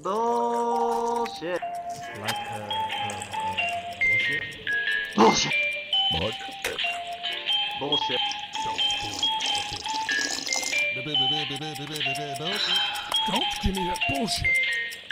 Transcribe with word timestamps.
Bullshit. 0.00 1.60
Like 2.20 2.34
uh, 2.50 2.56
uh, 2.56 3.12
bullshit. 4.00 4.42
Bullshit. 5.14 5.52
Mud. 6.12 6.34
Bullshit. 7.78 8.20
Don't 13.28 13.44
give 13.62 13.74
me 13.76 13.82
that 13.86 13.98
bullshit. 14.08 14.56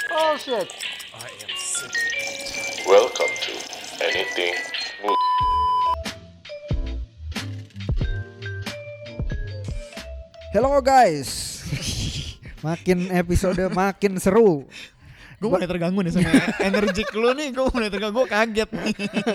Bullshit. 0.08 0.68
I 1.14 1.16
am 1.26 1.56
sick. 1.56 2.86
Welcome 2.86 3.34
to 3.42 3.52
Anything 4.02 4.54
Bull. 5.02 5.16
Hello 10.52 10.80
guys. 10.80 11.49
Makin 12.60 13.08
episode 13.12 13.60
makin 13.72 14.20
seru. 14.20 14.68
Gue 15.40 15.48
mulai 15.48 15.64
terganggu 15.64 16.04
nih 16.04 16.12
sama 16.12 16.28
energik 16.68 17.08
lu 17.16 17.32
nih, 17.32 17.48
gue 17.48 17.64
mulai 17.72 17.88
terganggu, 17.88 18.12
gue 18.12 18.28
kaget 18.28 18.70
nih. 18.76 18.92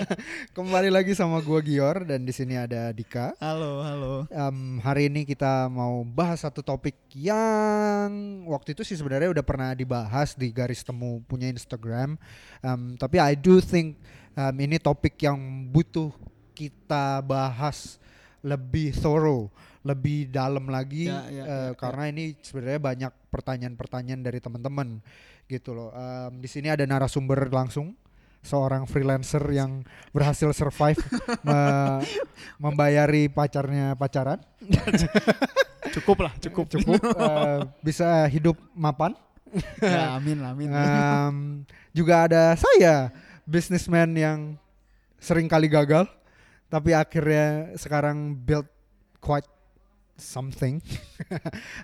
Kembali 0.56 0.94
lagi 0.94 1.18
sama 1.18 1.42
gua 1.42 1.66
Gior 1.66 2.06
dan 2.06 2.22
di 2.22 2.30
sini 2.30 2.54
ada 2.54 2.94
Dika. 2.94 3.34
Halo, 3.42 3.82
halo. 3.82 4.14
Em, 4.30 4.78
hari 4.86 5.10
ini 5.10 5.26
kita 5.26 5.66
mau 5.66 6.06
bahas 6.06 6.46
satu 6.46 6.62
topik 6.62 6.94
yang 7.18 8.46
waktu 8.46 8.78
itu 8.78 8.86
sih 8.86 8.94
sebenarnya 8.94 9.34
udah 9.34 9.42
pernah 9.42 9.74
dibahas 9.74 10.38
di 10.38 10.54
garis 10.54 10.86
temu 10.86 11.26
punya 11.26 11.50
Instagram. 11.50 12.22
Em, 12.62 12.94
tapi 13.02 13.18
I 13.18 13.34
do 13.34 13.58
think 13.58 13.98
em, 14.38 14.56
ini 14.62 14.78
topik 14.78 15.18
yang 15.26 15.42
butuh 15.74 16.14
kita 16.54 17.26
bahas 17.26 17.98
lebih 18.46 18.94
thorough, 18.94 19.50
lebih 19.86 20.34
dalam 20.34 20.66
lagi 20.66 21.06
Ya, 21.06 21.22
ya, 21.30 21.44
eh, 21.46 21.70
ya, 21.72 21.78
karena 21.78 22.10
ini 22.10 22.34
sebenarnya 22.42 22.82
banyak 22.82 23.12
pertanyaan-pertanyaan 23.30 24.22
dari 24.26 24.42
teman-teman 24.42 24.98
gitu 25.46 25.78
loh. 25.78 25.94
Em, 25.94 26.42
di 26.42 26.50
sini 26.50 26.74
ada 26.74 26.82
narasumber 26.84 27.46
langsung 27.54 27.94
seorang 28.42 28.90
freelancer 28.90 29.42
yang 29.50 29.86
berhasil 30.10 30.50
survive 30.54 30.98
me- 31.46 32.02
membayari 32.58 33.30
pacarnya 33.30 33.94
pacaran 33.94 34.42
Cukup 35.96 36.28
lah, 36.28 36.34
cukup. 36.42 36.66
cukup 36.68 37.00
eh, 37.22 37.60
bisa 37.80 38.26
hidup 38.28 38.58
mapan 38.74 39.14
ya, 39.80 40.18
amin, 40.18 40.42
amin. 40.44 40.68
Em, 40.68 41.36
juga 41.94 42.26
ada 42.28 42.58
saya 42.58 43.14
businessman 43.46 44.12
yang 44.18 44.40
sering 45.22 45.46
kali 45.46 45.70
gagal 45.70 46.10
tapi 46.68 46.92
akhirnya 46.92 47.72
sekarang 47.78 48.34
build 48.36 48.66
quite 49.22 49.48
something 50.18 50.80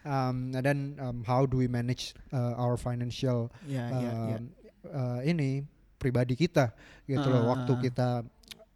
Um, 0.03 0.51
dan 0.55 0.95
um, 0.97 1.21
how 1.23 1.45
do 1.45 1.61
we 1.61 1.67
manage 1.67 2.11
uh, 2.31 2.57
our 2.57 2.75
financial 2.75 3.51
ya, 3.63 3.85
ya, 3.87 3.99
ya. 4.01 4.11
um, 4.37 4.41
uh, 4.87 5.19
ini 5.21 5.61
pribadi 5.95 6.33
kita 6.33 6.73
gitu 7.05 7.21
loh 7.27 7.45
Ah, 7.45 7.49
waktu 7.53 7.71
ah, 7.71 7.77
ah. 7.77 7.81
kita 7.81 8.09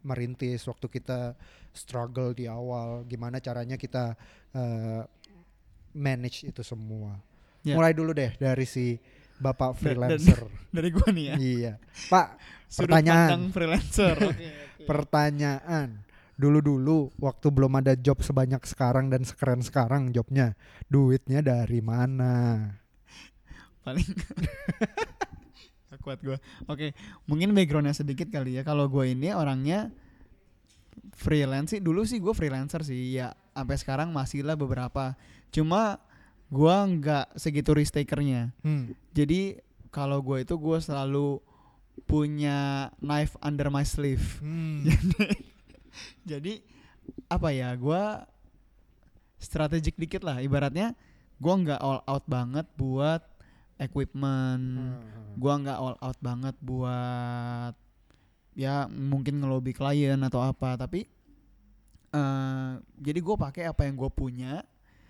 merintis 0.00 0.62
waktu 0.64 0.86
kita 0.86 1.34
struggle 1.72 2.30
di 2.30 2.46
awal 2.46 3.02
gimana 3.04 3.42
caranya 3.42 3.74
kita 3.74 4.14
uh, 4.52 5.02
manage 5.92 6.44
itu 6.44 6.62
semua 6.62 7.18
Ya. 7.66 7.74
mulai 7.74 7.90
dulu 7.90 8.14
deh 8.14 8.30
dari 8.38 8.62
si 8.62 8.94
bapak 9.36 9.74
freelancer 9.74 10.46
Dari 10.76 10.86
gue 10.86 11.08
nih 11.10 11.24
ya. 11.26 11.34
iya 11.34 11.72
pak 12.06 12.38
Sudut 12.70 12.94
pertanyaan 12.94 13.50
freelancer. 13.50 14.14
Oke, 14.30 14.46
oke. 14.46 14.86
pertanyaan 14.86 16.05
dulu-dulu 16.36 17.16
waktu 17.16 17.48
belum 17.48 17.80
ada 17.80 17.96
job 17.96 18.20
sebanyak 18.20 18.60
sekarang 18.68 19.08
dan 19.08 19.24
sekeren 19.24 19.64
sekarang 19.64 20.12
jobnya 20.12 20.52
duitnya 20.92 21.40
dari 21.40 21.80
mana 21.80 22.76
Paling 23.86 24.02
Gak 25.94 26.00
kuat 26.04 26.18
gue. 26.18 26.34
Oke, 26.66 26.90
mungkin 27.30 27.54
backgroundnya 27.54 27.94
sedikit 27.94 28.26
kali 28.26 28.58
ya. 28.58 28.66
Kalau 28.66 28.90
gue 28.90 29.14
ini 29.14 29.30
orangnya 29.30 29.94
freelance 31.14 31.70
sih. 31.70 31.78
Dulu 31.78 32.02
sih 32.02 32.18
gue 32.18 32.34
freelancer 32.34 32.82
sih. 32.82 33.14
Ya, 33.14 33.38
sampai 33.54 33.78
sekarang 33.78 34.10
masih 34.10 34.42
lah 34.42 34.58
beberapa. 34.58 35.14
Cuma 35.54 36.02
gue 36.50 36.76
nggak 36.98 37.38
segitu 37.38 37.78
risk 37.78 37.94
takernya. 37.94 38.50
hmm. 38.66 38.90
Jadi 39.14 39.62
kalau 39.94 40.18
gue 40.18 40.42
itu 40.42 40.58
gue 40.58 40.78
selalu 40.82 41.38
punya 42.10 42.90
knife 42.98 43.38
under 43.38 43.70
my 43.70 43.86
sleeve. 43.86 44.42
Hmm. 44.42 44.82
Jadi 44.90 45.55
apa 47.28 47.48
ya? 47.50 47.70
Gue 47.74 48.02
strategik 49.36 49.96
dikit 49.96 50.22
lah. 50.22 50.40
Ibaratnya 50.40 50.96
gue 51.36 51.54
nggak 51.54 51.80
all 51.80 52.00
out 52.04 52.24
banget 52.26 52.66
buat 52.74 53.22
equipment. 53.76 54.64
Hmm. 54.96 55.36
Gua 55.36 55.60
nggak 55.60 55.78
all 55.78 55.96
out 56.00 56.18
banget 56.18 56.56
buat 56.58 57.76
ya 58.56 58.88
mungkin 58.88 59.36
ngelobi 59.38 59.70
klien 59.70 60.16
atau 60.18 60.40
apa. 60.40 60.74
Tapi 60.74 61.04
eh 62.06 62.70
jadi 62.96 63.18
gue 63.20 63.36
pakai 63.36 63.68
apa 63.68 63.84
yang 63.84 63.98
gue 63.98 64.08
punya 64.08 64.64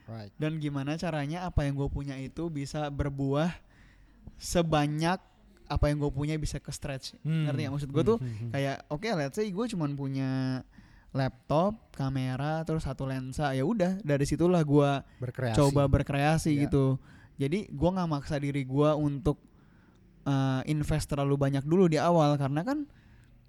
right 0.09 0.33
dan 0.35 0.57
gimana 0.57 0.97
caranya 0.97 1.45
apa 1.45 1.63
yang 1.63 1.77
gue 1.77 1.87
punya 1.87 2.17
itu 2.17 2.49
bisa 2.49 2.89
berbuah 2.89 3.53
sebanyak 4.35 5.21
apa 5.67 5.85
yang 5.87 5.99
gue 5.99 6.11
punya 6.11 6.35
bisa 6.35 6.57
ke 6.57 6.71
stretch 6.71 7.15
Hmm. 7.21 7.47
ngerti 7.47 7.61
nggak 7.63 7.75
maksud 7.75 7.91
gue 7.91 8.03
tuh 8.03 8.19
Hmm, 8.19 8.51
kayak 8.51 8.87
oke 8.89 9.07
let's 9.13 9.35
say 9.35 9.47
gue 9.47 9.67
cuman 9.69 9.93
punya 9.93 10.63
laptop 11.17 11.73
kamera 11.91 12.61
terus 12.63 12.85
satu 12.85 13.09
lensa 13.09 13.51
ya 13.51 13.65
udah 13.65 13.99
dari 14.05 14.23
situlah 14.23 14.61
gue 14.61 14.91
berkreasi. 15.19 15.57
coba 15.57 15.89
berkreasi 15.89 16.53
Ya. 16.55 16.69
gitu. 16.69 17.01
Jadi 17.37 17.69
gue 17.69 17.91
nggak 17.91 18.09
maksa 18.09 18.37
diri 18.37 18.63
gue 18.63 18.91
untuk 18.95 19.41
uh, 20.25 20.61
invest 20.65 21.09
terlalu 21.09 21.37
banyak 21.37 21.65
dulu 21.65 21.89
di 21.89 21.97
awal 21.97 22.37
karena 22.37 22.61
kan 22.61 22.85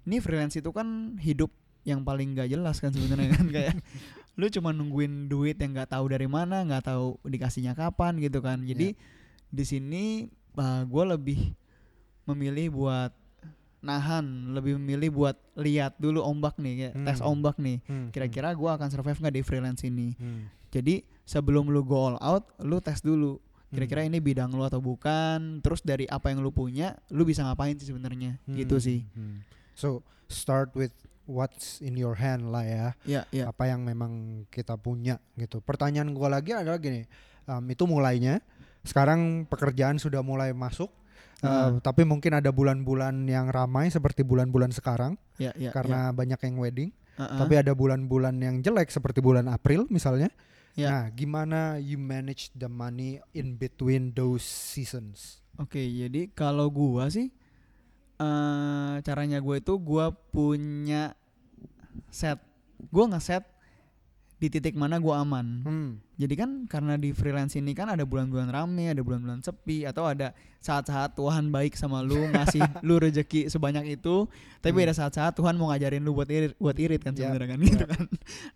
ini 0.04 0.18
freelance 0.18 0.56
itu 0.56 0.72
kan 0.72 1.20
hidup 1.20 1.52
yang 1.84 2.04
paling 2.04 2.32
gak 2.32 2.48
jelas 2.48 2.80
kan 2.80 2.92
sebenarnya 2.92 3.32
kan 3.32 3.46
kayak 3.56 3.76
lu 4.36 4.48
cuma 4.48 4.72
nungguin 4.72 5.26
duit 5.26 5.56
yang 5.56 5.72
nggak 5.72 5.92
tahu 5.92 6.08
dari 6.08 6.28
mana 6.28 6.62
nggak 6.62 6.84
tahu 6.88 7.16
dikasihnya 7.24 7.72
kapan 7.74 8.16
gitu 8.18 8.40
kan. 8.40 8.64
Jadi 8.64 8.92
di 9.48 9.64
sini 9.64 10.28
gue 10.84 11.04
lebih 11.04 11.52
memilih 12.28 12.76
buat 12.76 13.12
nahan 13.88 14.24
lebih 14.52 14.76
memilih 14.76 15.08
buat 15.10 15.36
lihat 15.54 15.96
dulu 15.96 16.20
ombak 16.20 16.54
nih 16.56 16.74
kayak 16.78 16.94
Hmm. 16.94 17.06
tes 17.06 17.20
ombak 17.20 17.56
nih 17.56 17.80
Hmm, 17.82 18.06
kira-kira 18.08 18.52
gue 18.52 18.70
akan 18.70 18.88
survive 18.88 19.16
nggak 19.18 19.32
di 19.32 19.42
freelance 19.42 19.82
ini 19.82 20.12
hmm, 20.12 20.20
hmm. 20.20 20.42
jadi 20.68 20.94
sebelum 21.24 21.68
lu 21.68 21.80
go 21.82 21.96
all 22.06 22.16
out, 22.18 22.48
lu 22.58 22.78
tes 22.78 23.00
dulu. 23.00 23.36
Kira-kira 23.68 24.00
Hmm. 24.00 24.08
ini 24.08 24.18
bidang 24.18 24.48
lu 24.48 24.64
atau 24.64 24.80
bukan. 24.80 25.60
Terus 25.60 25.80
dari 25.82 26.08
apa 26.08 26.32
yang 26.32 26.40
lu 26.40 26.48
punya, 26.48 26.96
lu 27.08 27.20
bisa 27.22 27.44
ngapain 27.44 27.76
sih 27.76 27.84
sebenarnya? 27.84 28.40
Gitu 28.46 28.72
Hmm, 28.72 28.80
sih. 28.80 29.00
hmm. 29.06 29.44
So 29.74 30.00
start 30.24 30.72
with 30.72 30.88
what's 31.24 31.76
in 31.78 31.92
your 31.94 32.16
hand 32.16 32.48
lah 32.48 32.64
ya. 32.64 32.86
Ya, 33.04 33.28
ya. 33.28 33.44
Apa 33.46 33.68
yang 33.68 33.84
memang 33.84 34.12
kita 34.48 34.72
punya 34.74 35.20
gitu. 35.34 35.60
Pertanyaan 35.60 36.08
gua 36.10 36.32
lagi 36.32 36.56
adalah 36.56 36.80
gini, 36.80 37.04
um, 37.44 37.60
itu 37.66 37.84
mulainya. 37.84 38.40
Sekarang 38.80 39.44
pekerjaan 39.44 40.00
sudah 40.00 40.20
mulai 40.22 40.56
masuk. 40.56 40.88
Uh, 41.44 41.78
tapi 41.78 42.02
mungkin 42.02 42.38
ada 42.38 42.50
bulan-bulan 42.50 43.26
yang 43.26 43.50
ramai 43.50 43.90
seperti 43.90 44.22
bulan-bulan 44.26 44.72
sekarang 44.74 45.14
Ya, 45.38 45.54
ya. 45.54 45.70
karena 45.70 46.10
banyak 46.10 46.38
yang 46.42 46.56
wedding. 46.58 46.90
ya. 46.90 47.26
Uh-uh. 47.26 47.38
Tapi 47.42 47.54
ada 47.58 47.74
bulan-bulan 47.74 48.38
yang 48.38 48.62
jelek 48.62 48.90
seperti 48.90 49.18
bulan 49.18 49.50
April 49.50 49.86
misalnya. 49.90 50.30
Ya. 50.78 50.94
Nah, 50.94 51.04
gimana 51.10 51.82
you 51.82 51.98
manage 51.98 52.54
the 52.54 52.70
money 52.70 53.18
in 53.34 53.58
between 53.58 54.14
those 54.14 54.46
seasons? 54.46 55.42
Oke, 55.58 55.82
jadi 55.82 56.30
kalau 56.30 56.70
gua 56.70 57.10
sih 57.10 57.34
eh 58.18 58.94
caranya 59.02 59.42
gue 59.42 59.58
itu 59.58 59.74
gua 59.78 60.10
punya 60.10 61.18
set. 62.10 62.38
Gua 62.94 63.10
ngeset 63.10 63.42
di 64.38 64.46
titik 64.46 64.78
mana 64.78 65.02
gua 65.02 65.26
aman. 65.26 65.46
Hmm. 65.66 65.90
Jadi 66.18 66.34
kan 66.34 66.50
karena 66.66 66.98
di 66.98 67.14
freelance 67.14 67.54
ini 67.54 67.70
kan 67.72 67.86
ada 67.86 68.02
bulan-bulan 68.02 68.50
rame, 68.50 68.90
ada 68.90 68.98
bulan-bulan 69.00 69.38
sepi 69.38 69.86
atau 69.86 70.02
ada 70.02 70.34
saat-saat 70.58 71.14
Tuhan 71.14 71.48
baik 71.48 71.78
sama 71.78 72.02
lu 72.02 72.26
ngasih 72.34 72.82
lu 72.82 72.98
rezeki 72.98 73.46
sebanyak 73.46 73.94
itu, 73.94 74.26
tapi 74.58 74.82
Hmm. 74.82 74.86
ada 74.90 74.94
saat-saat 74.98 75.32
Tuhan 75.32 75.54
mau 75.54 75.70
ngajarin 75.70 76.02
lu 76.02 76.12
buat 76.12 76.26
irit, 76.26 76.58
buat 76.58 76.74
irit 76.74 77.00
kan 77.00 77.14
Ya, 77.14 77.30
sebenarnya 77.30 77.48
kan 77.48 77.58
gitu 77.62 77.84
kan. 77.86 78.04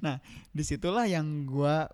Nah, 0.02 0.14
di 0.50 0.62
situlah 0.62 1.06
yang 1.06 1.22
gua 1.46 1.86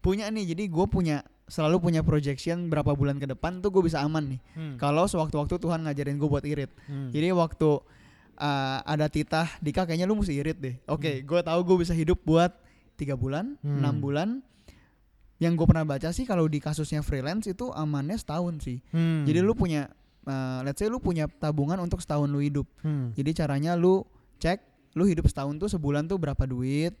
punya 0.00 0.26
nih. 0.26 0.52
Jadi 0.52 0.66
gua 0.66 0.84
punya 0.84 1.22
selalu 1.46 1.82
punya 1.82 2.02
projection 2.02 2.66
berapa 2.66 2.90
bulan 2.90 3.18
ke 3.18 3.26
depan 3.26 3.58
tuh 3.58 3.70
gue 3.70 3.82
bisa 3.82 3.98
aman 3.98 4.22
nih. 4.22 4.40
Hmm. 4.54 4.74
Kalau 4.74 5.02
sewaktu-waktu 5.04 5.54
Tuhan 5.56 5.82
ngajarin 5.82 6.14
gue 6.14 6.28
buat 6.28 6.46
irit. 6.46 6.70
Hmm. 6.86 7.10
Jadi 7.10 7.26
waktu 7.30 7.70
uh, 8.38 8.78
ada 8.80 9.10
titah, 9.10 9.50
Dika 9.58 9.82
kayaknya 9.82 10.06
lu 10.06 10.14
mesti 10.14 10.30
irit 10.32 10.54
deh. 10.56 10.74
Oke, 10.86 11.22
gue 11.22 11.40
tahu 11.42 11.60
gue 11.64 11.76
bisa 11.82 11.90
hidup 11.90 12.22
buat 12.22 12.54
tiga 12.94 13.14
bulan, 13.14 13.58
Hmm. 13.62 13.82
enam 13.82 13.98
bulan. 13.98 14.28
Yang 15.40 15.52
gue 15.56 15.66
pernah 15.66 15.88
baca 15.88 16.08
sih 16.12 16.28
kalau 16.28 16.44
di 16.46 16.60
kasusnya 16.60 17.00
freelance 17.00 17.48
itu 17.48 17.72
amannya 17.72 18.20
setahun 18.20 18.60
sih. 18.60 18.78
Hmm. 18.92 19.24
Jadi 19.24 19.40
lu 19.40 19.56
punya, 19.56 19.88
uh, 20.28 20.60
let's 20.62 20.78
say 20.78 20.86
lu 20.92 21.00
punya 21.00 21.26
tabungan 21.26 21.80
untuk 21.80 22.04
setahun 22.04 22.28
lu 22.28 22.44
hidup. 22.44 22.68
Hmm. 22.84 23.16
Jadi 23.16 23.32
caranya 23.32 23.72
lu 23.72 24.04
cek, 24.36 24.60
lu 24.92 25.08
hidup 25.08 25.24
setahun 25.26 25.56
tuh 25.56 25.72
sebulan 25.72 26.04
tuh 26.06 26.20
berapa 26.20 26.44
duit, 26.44 26.92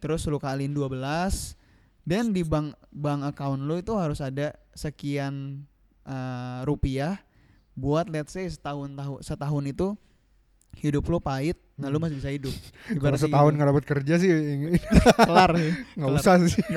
terus 0.00 0.24
lu 0.24 0.40
kaliin 0.40 0.72
12 0.72 1.56
dan 2.06 2.30
di 2.30 2.46
bank 2.46 2.78
bank 2.94 3.26
account 3.26 3.66
lu 3.66 3.82
itu 3.82 3.92
harus 3.98 4.22
ada 4.22 4.54
sekian 4.72 5.66
uh, 6.06 6.62
rupiah 6.62 7.18
buat 7.74 8.06
let's 8.08 8.32
say 8.32 8.46
setahun 8.46 8.94
tahu 8.94 9.14
setahun 9.20 9.64
itu 9.66 9.98
hidup 10.76 11.08
lu 11.08 11.16
pahit, 11.16 11.56
nah 11.74 11.88
lu 11.88 11.96
masih 11.96 12.20
bisa 12.20 12.28
hidup. 12.28 12.52
Kalau 12.86 13.16
Ibaratnya 13.16 13.22
setahun 13.24 13.52
nggak 13.56 13.68
dapat 13.72 13.84
kerja 13.88 14.14
sih 14.20 14.30
kelar 15.16 15.50
sih. 15.60 15.72
nggak 15.96 16.10
usah 16.14 16.34
sih. 16.44 16.62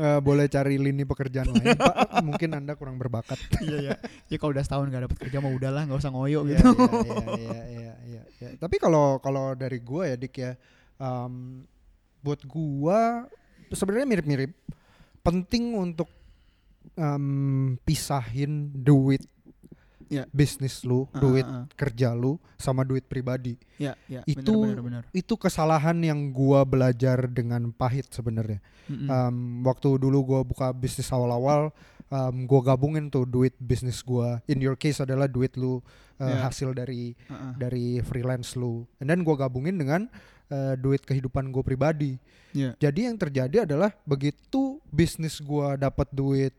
Eh, 0.00 0.16
boleh 0.22 0.48
cari 0.48 0.80
lini 0.80 1.04
pekerjaan 1.04 1.52
lain. 1.52 1.76
Pak, 1.76 2.24
mungkin 2.24 2.56
anda 2.56 2.72
kurang 2.72 2.96
berbakat. 2.96 3.36
Iya 3.60 3.78
ya. 3.84 3.92
Ya 4.32 4.36
kalau 4.40 4.56
udah 4.56 4.64
setahun 4.64 4.88
gak 4.88 5.04
dapet 5.04 5.18
kerja 5.20 5.44
mau 5.44 5.52
udahlah, 5.52 5.84
nggak 5.84 6.00
usah 6.00 6.08
ngoyo 6.08 6.46
Iya, 6.48 6.56
gitu. 6.56 6.72
iya, 6.72 7.04
iya, 7.04 7.36
iya, 7.36 7.62
iya, 7.68 7.92
iya, 8.08 8.22
iya. 8.40 8.48
Tapi 8.56 8.80
kalau 8.80 9.20
kalau 9.20 9.52
dari 9.52 9.76
gua 9.82 10.08
ya 10.08 10.16
Dik 10.16 10.34
ya, 10.40 10.56
em, 10.96 11.66
buat 12.24 12.40
gua 12.48 13.28
sebenarnya 13.68 14.08
mirip-mirip. 14.08 14.52
Penting 15.20 15.76
untuk 15.76 16.08
em, 16.96 17.76
pisahin 17.84 18.72
duit 18.72 19.20
Iya. 20.10 20.26
bisnis 20.34 20.82
lu, 20.82 21.06
Ah, 21.14 21.22
duit 21.22 21.46
ah, 21.46 21.62
ah. 21.62 21.64
kerja 21.78 22.10
lu 22.12 22.34
sama 22.58 22.82
duit 22.82 23.06
pribadi. 23.06 23.54
Ya, 23.78 23.94
ya. 24.10 24.26
Itu- 24.26 24.66
benar, 24.66 24.82
benar, 24.82 25.06
benar. 25.06 25.14
Itu 25.14 25.38
kesalahan 25.38 25.94
yang 26.02 26.34
gua 26.34 26.66
belajar 26.66 27.30
dengan 27.30 27.70
pahit 27.70 28.10
sebenarnya. 28.10 28.58
Mm-mm. 28.90 29.06
Um, 29.06 29.36
waktu 29.62 29.86
dulu 29.96 30.18
gua 30.26 30.40
buka 30.42 30.74
bisnis 30.74 31.06
awal-awal, 31.08 31.70
um, 32.10 32.36
gua 32.42 32.74
gabungin 32.74 33.06
tuh 33.06 33.22
duit 33.22 33.54
bisnis 33.56 34.02
gua. 34.02 34.42
In 34.44 34.58
your 34.58 34.74
case 34.74 34.98
adalah 34.98 35.30
duit 35.30 35.54
lu 35.54 35.78
uh, 35.78 35.80
Yeah. 36.18 36.42
hasil 36.44 36.74
dari 36.74 37.14
Heeh. 37.14 37.52
dari 37.54 37.86
freelance 38.02 38.58
lu. 38.58 38.82
And 38.98 39.06
then 39.06 39.22
gua 39.22 39.38
gabungin 39.38 39.78
dengan 39.78 40.10
uh, 40.50 40.74
duit 40.74 41.06
kehidupan 41.06 41.48
gue 41.48 41.62
pribadi. 41.62 42.18
Iya. 42.50 42.74
Jadi 42.76 43.06
yang 43.06 43.14
terjadi 43.14 43.62
adalah 43.62 43.94
begitu 44.02 44.82
bisnis 44.90 45.38
gua 45.38 45.78
dapat 45.78 46.10
duit 46.10 46.50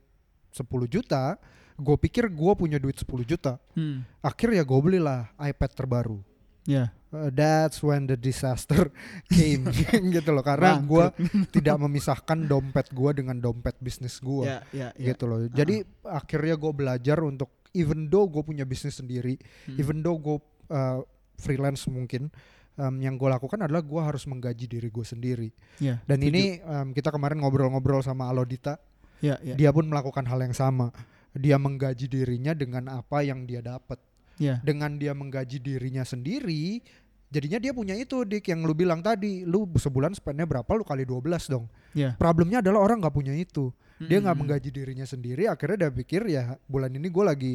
10 0.49 0.63
juta, 0.87 1.35
gue 1.81 1.97
pikir 1.97 2.29
gua 2.29 2.53
punya 2.53 2.77
duit 2.77 2.95
10 2.95 3.09
juta. 3.25 3.57
Hmm. 3.73 4.05
Akhirnya 4.21 4.61
gue 4.61 4.79
belilah 4.79 5.33
iPad 5.35 5.71
terbaru. 5.73 6.21
Ya. 6.63 6.93
Uh, 7.11 7.27
that's 7.27 7.81
when 7.81 8.05
the 8.05 8.15
disaster 8.15 8.87
came 9.35 9.67
gitu 10.15 10.31
loh 10.31 10.39
karena 10.39 10.79
gua 10.79 11.11
tidak 11.49 11.75
memisahkan 11.75 12.47
dompet 12.47 12.87
gua 12.93 13.11
dengan 13.11 13.35
dompet 13.35 13.75
bisnis 13.81 14.15
gua 14.23 14.45
Ya, 14.47 14.57
ya, 14.71 14.87
ya. 14.95 15.11
gitu 15.11 15.27
loh 15.27 15.43
jadi 15.51 15.83
akhirnya 16.07 16.55
gue 16.55 16.71
belajar 16.71 17.19
untuk 17.19 17.51
even 17.75 18.07
though 18.07 18.31
gue 18.31 18.39
punya 18.39 18.63
bisnis 18.63 18.95
sendiri 18.95 19.35
Hmm. 19.67 19.75
even 19.75 19.99
though 19.99 20.15
gue 20.15 20.39
uh, 20.71 21.03
freelance 21.35 21.83
mungkin 21.91 22.31
um, 22.79 22.95
yang 23.03 23.19
gue 23.19 23.27
lakukan 23.27 23.59
adalah 23.59 23.83
gue 23.83 23.99
harus 23.99 24.23
menggaji 24.23 24.71
diri 24.71 24.87
gue 24.87 25.03
sendiri 25.03 25.49
Ya, 25.83 25.99
dan 26.07 26.15
setuju. 26.15 26.31
ini 26.31 26.43
um, 26.63 26.95
kita 26.95 27.11
kemarin 27.11 27.43
ngobrol-ngobrol 27.43 27.99
sama 27.99 28.31
Alodita 28.31 28.79
ya, 29.19 29.35
ya. 29.43 29.59
dia 29.59 29.75
pun 29.75 29.83
melakukan 29.83 30.23
hal 30.23 30.39
yang 30.39 30.55
sama 30.55 30.95
dia 31.33 31.55
menggaji 31.55 32.05
dirinya 32.05 32.51
dengan 32.51 32.87
apa 32.91 33.21
yang 33.21 33.45
dia 33.45 33.59
dapat 33.59 33.99
Ya. 34.35 34.57
dengan 34.65 34.97
dia 34.97 35.13
menggaji 35.13 35.61
dirinya 35.61 36.01
sendiri 36.01 36.81
jadinya 37.29 37.61
dia 37.61 37.71
punya 37.71 37.93
itu 37.93 38.25
dik 38.25 38.49
yang 38.49 38.65
lu 38.65 38.73
bilang 38.73 38.99
tadi 38.99 39.45
lu 39.45 39.69
sebulan 39.69 40.11
spendnya 40.11 40.43
berapa 40.43 40.65
lu 40.73 40.81
kali 40.81 41.05
12 41.05 41.45
dong 41.45 41.69
Ya. 41.93 42.17
problemnya 42.17 42.57
adalah 42.59 42.81
orang 42.81 43.05
nggak 43.05 43.13
punya 43.13 43.37
itu 43.37 43.69
dia 44.01 44.17
nggak 44.17 44.33
menggaji 44.33 44.69
dirinya 44.73 45.05
sendiri 45.05 45.45
akhirnya 45.45 45.85
dia 45.85 45.91
pikir 45.93 46.25
ya 46.25 46.57
bulan 46.65 46.89
ini 46.89 47.05
gue 47.05 47.21
lagi 47.21 47.53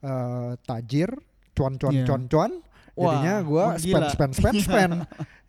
eh, 0.00 0.50
tajir 0.64 1.12
cuan 1.52 1.76
cuan 1.76 1.92
Iya. 1.92 2.04
cuan 2.08 2.22
cuan 2.26 2.52
jadinya 2.92 3.34
gue 3.40 3.64
spend 3.76 3.92
gila. 3.92 4.08
spend 4.08 4.32
spend 4.32 4.56
spend 4.66 4.92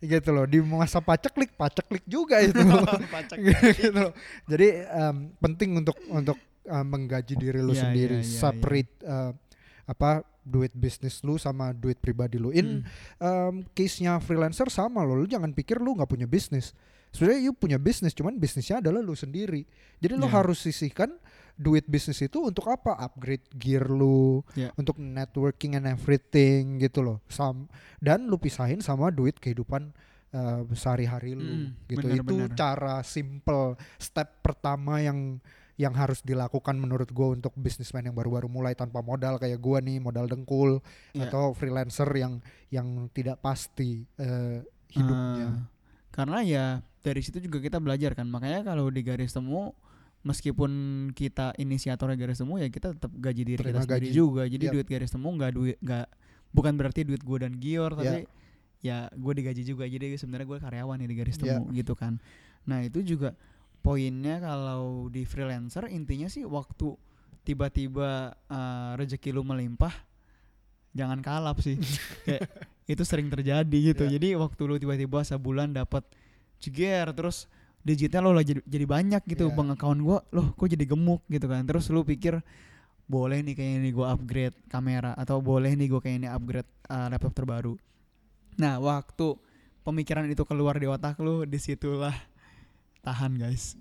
gitu 0.00 0.30
loh 0.30 0.44
di 0.44 0.60
masa 0.60 1.00
paceklik 1.00 1.56
paceklik 1.56 2.04
juga 2.04 2.44
itu 2.44 2.60
gitu 3.80 3.88
loh. 3.94 4.12
jadi 4.44 4.68
em, 4.84 5.32
penting 5.40 5.80
untuk 5.80 5.96
untuk 6.12 6.36
eh, 6.64 6.84
menggaji 6.84 7.34
diri 7.34 7.60
lu 7.60 7.72
Iya, 7.72 7.82
sendiri 7.88 8.18
iya, 8.20 8.26
iya, 8.26 8.38
separate 8.40 8.92
eh, 9.00 9.32
apa 9.84 10.10
duit 10.40 10.72
bisnis 10.72 11.20
lu 11.20 11.36
sama 11.36 11.72
duit 11.72 11.96
pribadi 11.96 12.36
lu 12.36 12.48
in 12.50 12.80
Hmm. 12.80 12.84
um, 13.18 13.54
case-nya 13.72 14.16
freelancer 14.18 14.68
sama 14.68 15.00
loh. 15.00 15.16
Lu 15.16 15.24
jangan 15.24 15.52
pikir 15.52 15.80
lu 15.80 15.92
nggak 15.92 16.08
punya 16.08 16.24
bisnis. 16.24 16.76
Sebenarnya 17.08 17.40
you 17.42 17.54
punya 17.54 17.78
bisnis, 17.78 18.10
cuman 18.10 18.36
bisnisnya 18.36 18.82
adalah 18.82 18.98
lu 18.98 19.14
sendiri. 19.14 19.64
Jadi 19.98 20.14
lu 20.14 20.26
Ya. 20.26 20.34
harus 20.34 20.60
sisihkan 20.60 21.14
duit 21.54 21.86
bisnis 21.86 22.18
itu 22.18 22.42
untuk 22.42 22.66
apa? 22.66 22.92
Upgrade 22.98 23.46
gear 23.54 23.86
lu, 23.86 24.42
Ya. 24.52 24.74
untuk 24.74 24.98
networking 24.98 25.78
and 25.78 25.86
everything 25.86 26.76
gitu 26.76 27.00
loh. 27.00 27.18
Sam 27.26 27.70
dan 27.98 28.26
lu 28.26 28.36
pisahin 28.36 28.80
sama 28.80 29.08
duit 29.08 29.38
kehidupan 29.38 29.94
uh, 30.34 30.66
sehari-hari 30.74 31.32
lu 31.32 31.46
Mm, 31.46 31.68
gitu. 31.86 32.02
benar, 32.02 32.16
itu 32.18 32.34
benar. 32.36 32.50
cara 32.52 32.94
simple 33.00 33.78
step 33.96 34.42
pertama 34.42 34.98
yang 34.98 35.38
yang 35.74 35.90
harus 35.92 36.22
dilakukan 36.22 36.74
menurut 36.74 37.08
gue 37.08 37.28
untuk 37.32 37.50
bisnismen 37.54 38.04
yang 38.04 38.14
baru-baru 38.14 38.46
mulai 38.46 38.72
tanpa 38.72 39.00
modal 39.00 39.36
kayak 39.36 39.58
gua 39.58 39.78
nih 39.78 39.98
modal 39.98 40.24
dengkul 40.24 40.78
Ya. 41.10 41.26
atau 41.26 41.50
freelancer 41.50 42.06
yang 42.14 42.38
yang 42.70 43.10
tidak 43.10 43.38
pasti 43.38 44.06
eh, 44.16 44.62
hidupnya. 44.90 45.48
Ah, 45.50 45.58
karena 46.10 46.38
ya 46.40 46.64
dari 47.02 47.20
situ 47.20 47.42
juga 47.42 47.58
kita 47.58 47.82
belajar 47.82 48.14
kan. 48.14 48.26
Makanya 48.26 48.62
kalau 48.62 48.86
di 48.86 49.02
garis 49.02 49.34
temu 49.34 49.74
meskipun 50.22 50.70
kita 51.12 51.52
inisiatornya 51.54 52.16
garis 52.16 52.38
temu 52.38 52.56
ya 52.56 52.68
kita 52.68 52.94
tetap 52.94 53.12
gaji 53.12 53.42
diri 53.44 53.60
Terima 53.60 53.72
kita 53.76 53.80
sendiri 53.84 54.06
gaji. 54.08 54.14
juga. 54.14 54.42
Jadi 54.46 54.64
Yap. 54.64 54.72
duit 54.72 54.86
garis 54.88 55.10
temu 55.10 55.28
nggak 55.30 55.52
duit 55.52 55.76
nggak 55.82 56.06
bukan 56.54 56.72
berarti 56.74 57.00
duit 57.02 57.20
gue 57.20 57.38
dan 57.40 57.58
Gior 57.58 57.92
tapi 57.92 58.24
ya 58.78 59.10
gue 59.10 59.32
digaji 59.34 59.62
juga. 59.64 59.84
Jadi 59.84 60.14
sebenarnya 60.14 60.46
gue 60.46 60.58
karyawan 60.60 60.96
nih 60.96 61.08
di 61.10 61.16
garis 61.16 61.36
Ya. 61.36 61.58
temu 61.58 61.66
gitu 61.70 61.92
kan. 61.92 62.22
Nah 62.64 62.80
itu 62.80 63.02
juga 63.02 63.34
poinnya 63.84 64.40
kalau 64.40 65.12
di 65.12 65.22
freelancer 65.22 65.86
intinya 65.86 66.24
sih 66.26 66.42
waktu 66.42 66.96
tiba-tiba 67.44 68.32
eh, 68.48 68.90
rezeki 68.96 69.30
lu 69.30 69.44
melimpah 69.44 69.92
jangan 70.96 71.20
kalap 71.20 71.60
sih 71.60 71.76
kayak 72.24 72.48
itu 72.84 73.02
sering 73.04 73.28
terjadi 73.28 73.92
gitu 73.92 74.08
Ya. 74.08 74.16
jadi 74.16 74.40
waktu 74.40 74.62
lu 74.64 74.76
tiba-tiba 74.76 75.20
sebulan 75.20 75.76
dapat 75.76 76.00
ceger 76.56 77.12
terus 77.12 77.44
digitnya 77.84 78.24
lo 78.24 78.32
lagi 78.32 78.56
jadi, 78.56 78.60
jadi 78.64 78.86
banyak 78.88 79.22
gitu 79.28 79.44
Ya. 79.46 79.52
bank 79.52 79.76
account 79.76 80.00
gua 80.00 80.24
loh 80.32 80.56
kok 80.56 80.64
jadi 80.64 80.88
gemuk 80.88 81.20
gitu 81.28 81.44
kan 81.44 81.68
terus 81.68 81.92
lu 81.92 82.00
pikir 82.00 82.40
boleh 83.04 83.44
nih 83.44 83.52
kayaknya 83.52 83.78
nih 83.84 83.92
gua 83.92 84.16
upgrade 84.16 84.56
kamera 84.66 85.12
atau 85.12 85.44
boleh 85.44 85.76
nih 85.76 85.92
gua 85.92 86.00
kayaknya 86.00 86.32
upgrade 86.32 86.64
uh, 86.88 87.12
laptop 87.12 87.36
terbaru 87.36 87.76
nah 88.56 88.80
waktu 88.80 89.36
pemikiran 89.84 90.24
itu 90.24 90.40
keluar 90.48 90.80
di 90.80 90.88
otak 90.88 91.20
lu 91.20 91.44
di 91.44 91.60
situlah 91.60 92.16
tahan 93.04 93.36
guys. 93.36 93.76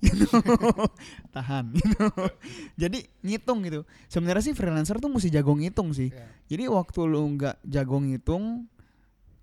Tahan 1.36 1.72
gitu. 1.72 2.06
Jadi 2.76 3.08
ngitung 3.24 3.64
gitu. 3.64 3.88
Sebenarnya 4.12 4.44
sih 4.44 4.54
freelancer 4.54 5.00
tuh 5.00 5.08
mesti 5.08 5.32
jago 5.32 5.56
ngitung 5.56 5.96
sih. 5.96 6.12
Ya. 6.12 6.28
jadi 6.52 6.68
waktu 6.70 7.00
lu 7.08 7.24
nggak 7.40 7.64
jago 7.66 7.98
ngitung 8.04 8.68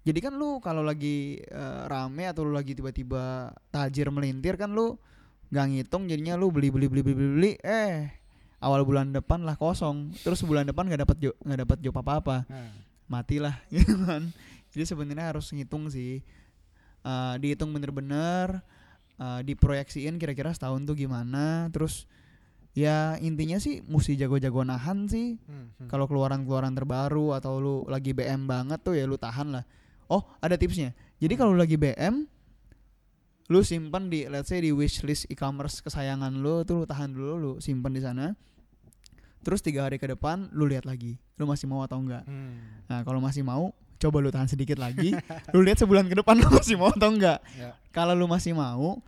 jadi 0.00 0.18
kan 0.25 0.32
lu 0.37 0.60
kalau 0.64 0.80
lagi 0.80 1.44
eh, 1.44 1.82
rame 1.88 2.25
atau 2.25 2.49
lu 2.49 2.56
lagi 2.56 2.72
tiba-tiba 2.72 3.52
tajir 3.68 4.08
melintir 4.08 4.56
kan 4.56 4.72
lu 4.72 4.96
nggak 5.52 5.66
ngitung 5.76 6.08
jadinya 6.08 6.38
lu 6.40 6.49
beli 6.49 6.70
beli 6.70 6.87
beli 6.88 7.02
beli 7.04 7.14
beli, 7.16 7.30
beli 7.37 7.52
eh 7.60 8.08
awal 8.64 8.84
bulan 8.84 9.12
depan 9.12 9.44
lah 9.44 9.56
kosong. 9.60 10.12
Terus 10.25 10.40
bulan 10.44 10.68
depan 10.68 10.88
nggak 10.88 11.04
dapat 11.04 11.16
jo 11.20 11.32
nggak 11.44 11.60
dapat 11.68 11.78
job 11.80 11.96
apa 12.00 12.12
apa 12.20 12.37
Nah, 12.49 12.72
matilah 13.08 13.56
gitu 13.75 13.96
kan. 14.08 14.32
Jadi 14.72 14.84
sebenarnya 14.88 15.37
harus 15.37 15.52
ngitung 15.52 15.92
sih. 15.92 16.25
Eh, 17.00 17.34
dihitung 17.40 17.72
bener-bener 17.72 18.60
eh, 19.20 19.40
diproyeksiin 19.44 20.16
kira-kira 20.16 20.50
setahun 20.56 20.88
tuh 20.88 20.96
gimana 20.96 21.68
terus 21.68 22.08
ya 22.72 23.18
intinya 23.18 23.58
sih 23.60 23.82
mesti 23.84 24.14
jago-jago 24.14 24.62
nahan 24.62 25.10
sih 25.10 25.36
hmm, 25.36 25.66
hmm. 25.84 25.88
kalau 25.90 26.06
keluaran-keluaran 26.08 26.72
terbaru 26.72 27.34
atau 27.36 27.58
lu 27.58 27.76
lagi 27.90 28.16
BM 28.16 28.48
banget 28.48 28.80
tuh 28.80 28.96
ya 28.96 29.04
lu 29.04 29.18
tahan 29.18 29.60
lah. 29.60 29.64
Oh, 30.10 30.26
ada 30.42 30.58
tipsnya. 30.58 30.90
Jadi 31.22 31.38
kalau 31.38 31.54
lu 31.54 31.60
lagi 31.62 31.78
BM 31.78 32.26
lu 33.50 33.66
simpan 33.66 34.06
di 34.06 34.30
let's 34.30 34.46
say 34.46 34.62
di 34.62 34.70
wishlist 34.70 35.26
e-commerce 35.26 35.82
kesayangan 35.82 36.30
lu 36.38 36.62
tuh 36.62 36.82
lu 36.82 36.86
tahan 36.86 37.10
dulu 37.10 37.34
lu 37.38 37.52
simpan 37.58 37.90
di 37.90 38.02
sana. 38.02 38.38
Terus 39.40 39.64
tiga 39.64 39.88
hari 39.88 39.96
ke 39.96 40.06
depan 40.06 40.52
lu 40.52 40.68
lihat 40.68 40.84
lagi, 40.84 41.16
lu 41.40 41.48
masih 41.48 41.66
mau 41.66 41.80
atau 41.80 41.96
enggak. 41.96 42.22
Hmm. 42.28 42.84
Nah, 42.86 43.00
kalau 43.08 43.24
masih 43.24 43.40
mau, 43.40 43.72
coba 44.00 44.16
lu 44.19 44.33
tahan 44.33 44.49
sedikit 44.49 44.80
lagi. 44.80 45.12
lu 45.52 45.61
lihat 45.61 45.76
sebulan 45.76 46.09
ke 46.09 46.16
depan 46.16 46.40
lu 46.40 46.49
masih 46.49 46.80
mau 46.80 46.88
atau 46.88 47.12
enggak. 47.12 47.38
Ya. 47.54 47.76
Kalau 47.92 48.16
lu 48.16 48.25
masih 48.25 48.57
mau, 48.57 49.04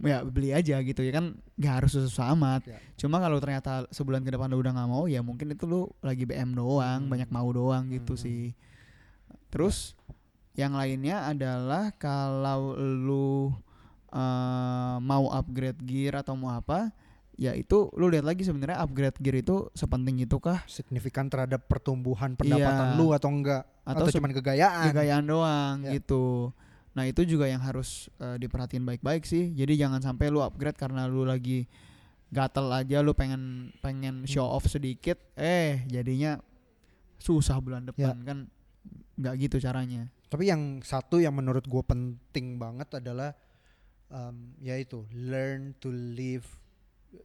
ya 0.00 0.24
beli 0.24 0.48
aja 0.50 0.80
gitu 0.80 1.04
ya 1.04 1.12
kan 1.12 1.36
nggak 1.54 1.74
harus 1.84 1.92
susah 1.92 2.32
amat. 2.32 2.64
Ya. 2.64 2.80
Cuma 2.96 3.20
kalau 3.20 3.36
ternyata 3.36 3.84
sebulan 3.92 4.24
ke 4.24 4.32
depan 4.32 4.48
lu 4.48 4.58
udah 4.58 4.72
nggak 4.72 4.88
mau, 4.88 5.04
ya 5.04 5.20
mungkin 5.20 5.52
itu 5.52 5.68
lu 5.68 5.92
lagi 6.00 6.24
BM 6.24 6.56
doang, 6.56 7.04
Hmm. 7.04 7.12
banyak 7.12 7.28
mau 7.28 7.48
doang 7.52 7.92
gitu 7.92 8.16
Hmm. 8.16 8.22
sih. 8.24 8.44
Terus 9.52 9.92
yang 10.56 10.72
lainnya 10.72 11.28
adalah 11.28 11.92
kalau 11.94 12.74
lu 12.76 13.52
eh, 14.10 14.96
mau 14.98 15.30
upgrade 15.30 15.78
gear 15.86 16.18
atau 16.18 16.34
mau 16.34 16.50
apa, 16.50 16.90
ya 17.40 17.56
itu 17.56 17.88
lu 17.96 18.12
lihat 18.12 18.22
lagi 18.22 18.44
sebenarnya 18.44 18.84
upgrade 18.84 19.16
gear 19.16 19.40
itu 19.40 19.72
sepenting 19.72 20.20
itu 20.20 20.36
kah 20.36 20.60
signifikan 20.68 21.32
terhadap 21.32 21.64
pertumbuhan 21.64 22.36
pendapatan 22.36 22.92
Iya. 22.92 22.98
lu 23.00 23.16
atau 23.16 23.32
enggak 23.32 23.64
Atau 23.80 24.04
atau, 24.04 24.12
cuman 24.12 24.30
kegayaan 24.36 24.92
kegayaan 24.92 25.24
doang 25.24 25.76
Ya. 25.88 25.96
gitu. 25.96 26.52
Nah 26.92 27.08
itu 27.08 27.24
juga 27.24 27.48
yang 27.48 27.64
harus 27.64 28.12
eh, 28.20 28.36
diperhatiin 28.36 28.84
baik-baik 28.84 29.24
sih. 29.24 29.56
Jadi 29.56 29.80
jangan 29.80 30.04
sampai 30.04 30.28
lu 30.28 30.44
upgrade 30.44 30.76
karena 30.76 31.08
lu 31.08 31.24
lagi 31.24 31.64
gatel 32.28 32.68
aja, 32.68 33.00
lu 33.00 33.16
pengen 33.16 33.72
pengen 33.80 34.22
show 34.22 34.44
off 34.44 34.68
sedikit, 34.68 35.16
eh 35.34 35.80
jadinya 35.88 36.36
susah 37.16 37.56
bulan 37.58 37.88
Ya. 37.88 38.12
depan 38.12 38.16
kan 38.22 38.38
nggak 39.16 39.34
gitu 39.38 39.56
caranya 39.60 40.08
Tapi 40.28 40.46
yang 40.46 40.80
satu 40.80 41.20
yang 41.20 41.34
menurut 41.34 41.64
gue 41.64 41.82
penting 41.82 42.56
banget 42.56 42.96
adalah 42.96 43.34
um, 44.08 44.54
yaitu 44.58 45.04
learn 45.10 45.74
to 45.76 45.90
live 45.90 46.46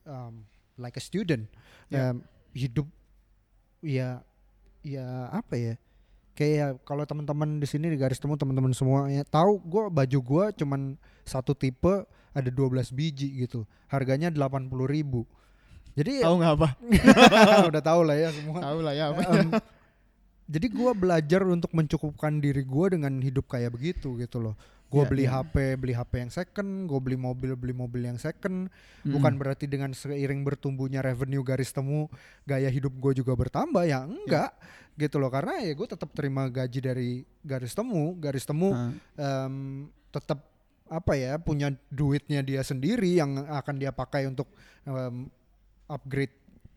um, 0.06 0.46
like 0.78 0.96
a 0.98 1.04
student. 1.04 1.48
Ya. 1.88 2.12
Um, 2.12 2.26
hidup 2.56 2.88
ya 3.84 4.24
ya 4.82 5.06
apa 5.32 5.56
ya? 5.56 5.74
Kayak 6.36 6.84
kalau 6.84 7.08
teman-teman 7.08 7.64
di 7.64 7.68
sini 7.68 7.88
di 7.88 7.96
garis 7.96 8.20
temu 8.20 8.36
teman-teman 8.36 8.76
semua 8.76 9.08
ya 9.08 9.24
tahu 9.24 9.56
gue 9.64 9.84
baju 9.88 10.20
gue 10.20 10.46
cuman 10.60 11.00
satu 11.24 11.56
tipe 11.56 12.04
ada 12.36 12.50
12 12.52 12.92
biji 12.92 13.48
gitu. 13.48 13.64
Harganya 13.88 14.28
80.000 14.28 14.68
ribu. 14.92 15.24
Jadi 15.96 16.28
tahu 16.28 16.36
nggak 16.44 16.54
apa 16.60 16.70
udah 17.72 17.82
tahu 17.82 18.02
lah 18.04 18.20
ya 18.20 18.30
semua. 18.36 18.60
tahu 18.60 18.80
lah 18.84 18.94
ya 18.94 19.16
apa 19.16 19.22
Em, 19.32 19.48
jadi 20.46 20.68
gua 20.70 20.92
belajar 20.94 21.42
untuk 21.48 21.72
mencukupkan 21.74 22.38
diri 22.38 22.62
gua 22.68 22.94
dengan 22.94 23.18
hidup 23.18 23.48
kayak 23.50 23.74
begitu 23.74 24.14
gitu 24.20 24.38
loh. 24.44 24.60
Gua 24.86 25.04
Iya, 25.04 25.10
beli 25.12 25.26
iya. 25.26 25.42
HP, 25.42 25.56
beli 25.82 25.94
HP 25.98 26.14
yang 26.22 26.32
second, 26.32 26.70
gua 26.86 27.00
beli 27.02 27.18
mobil, 27.18 27.52
beli 27.58 27.74
mobil 27.74 28.06
yang 28.06 28.22
second. 28.22 28.70
Mm. 29.02 29.12
Bukan 29.18 29.34
berarti 29.36 29.66
dengan 29.66 29.92
seiring 29.92 30.46
bertumbuhnya 30.46 31.02
revenue 31.02 31.42
garis 31.42 31.74
temu 31.74 32.08
gaya 32.46 32.70
hidup 32.70 32.94
gue 32.96 33.22
juga 33.22 33.34
bertambah 33.34 33.84
ya 33.84 34.06
enggak 34.06 34.54
gitu 34.96 35.20
loh 35.20 35.28
karena 35.28 35.60
ya 35.60 35.76
gue 35.76 35.88
tetap 35.92 36.08
terima 36.16 36.48
gaji 36.48 36.80
dari 36.80 37.10
garis 37.44 37.76
temu, 37.76 38.16
garis 38.16 38.48
temu 38.48 38.72
Ah, 38.72 38.94
em, 39.20 39.90
tetap 40.14 40.40
apa 40.86 41.18
ya 41.18 41.36
punya 41.42 41.74
duitnya 41.90 42.46
dia 42.46 42.62
sendiri 42.62 43.18
yang 43.18 43.42
akan 43.50 43.76
dia 43.76 43.90
pakai 43.92 44.30
untuk 44.30 44.48
em, 44.86 45.28
upgrade 45.90 46.34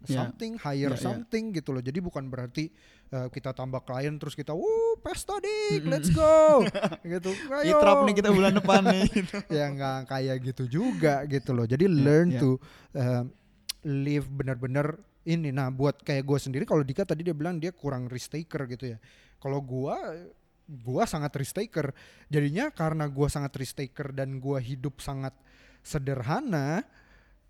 Ya. 0.07 0.23
something, 0.23 0.55
hire 0.63 0.95
Ya, 0.95 0.95
ya. 0.95 1.03
something 1.11 1.51
gitu 1.51 1.75
loh. 1.75 1.83
Jadi 1.83 1.99
bukan 1.99 2.31
berarti 2.31 2.71
eh, 3.09 3.29
kita 3.35 3.51
tambah 3.51 3.83
klien 3.83 4.15
terus 4.15 4.39
kita, 4.39 4.55
"Wuh, 4.55 4.95
pesta 5.03 5.35
dik, 5.43 5.83
let's 5.91 6.07
go." 6.15 6.63
gitu. 7.03 7.35
Ayo. 7.51 7.83
trap 7.83 8.07
nih 8.07 8.15
kita 8.23 8.31
bulan 8.31 8.55
depan 8.63 8.85
nih 8.85 9.09
ya 9.59 9.65
nggak 9.75 9.99
kayak 10.07 10.37
gitu 10.45 10.65
juga 10.71 11.27
gitu 11.27 11.51
loh. 11.51 11.67
Jadi 11.67 11.91
learn 11.91 12.31
ya. 12.31 12.41
to 12.41 12.63
em, 12.95 13.27
live 13.89 14.29
benar-benar 14.31 15.03
ini. 15.27 15.51
Nah, 15.51 15.73
buat 15.75 15.99
kayak 16.05 16.23
gue 16.23 16.39
sendiri 16.39 16.65
kalau 16.69 16.87
Dika 16.87 17.03
tadi 17.03 17.27
dia 17.27 17.35
bilang 17.35 17.59
dia 17.59 17.75
kurang 17.75 18.07
risk 18.07 18.39
taker 18.39 18.71
gitu 18.71 18.95
ya. 18.95 18.99
Kalau 19.43 19.59
gua 19.65 19.99
gua 20.69 21.09
sangat 21.09 21.33
risk 21.41 21.59
taker. 21.59 21.91
Jadinya 22.31 22.71
karena 22.71 23.09
gua 23.11 23.27
sangat 23.27 23.57
risk 23.57 23.83
taker 23.83 24.15
dan 24.15 24.39
gua 24.39 24.63
hidup 24.63 25.01
sangat 25.03 25.33
sederhana 25.83 26.85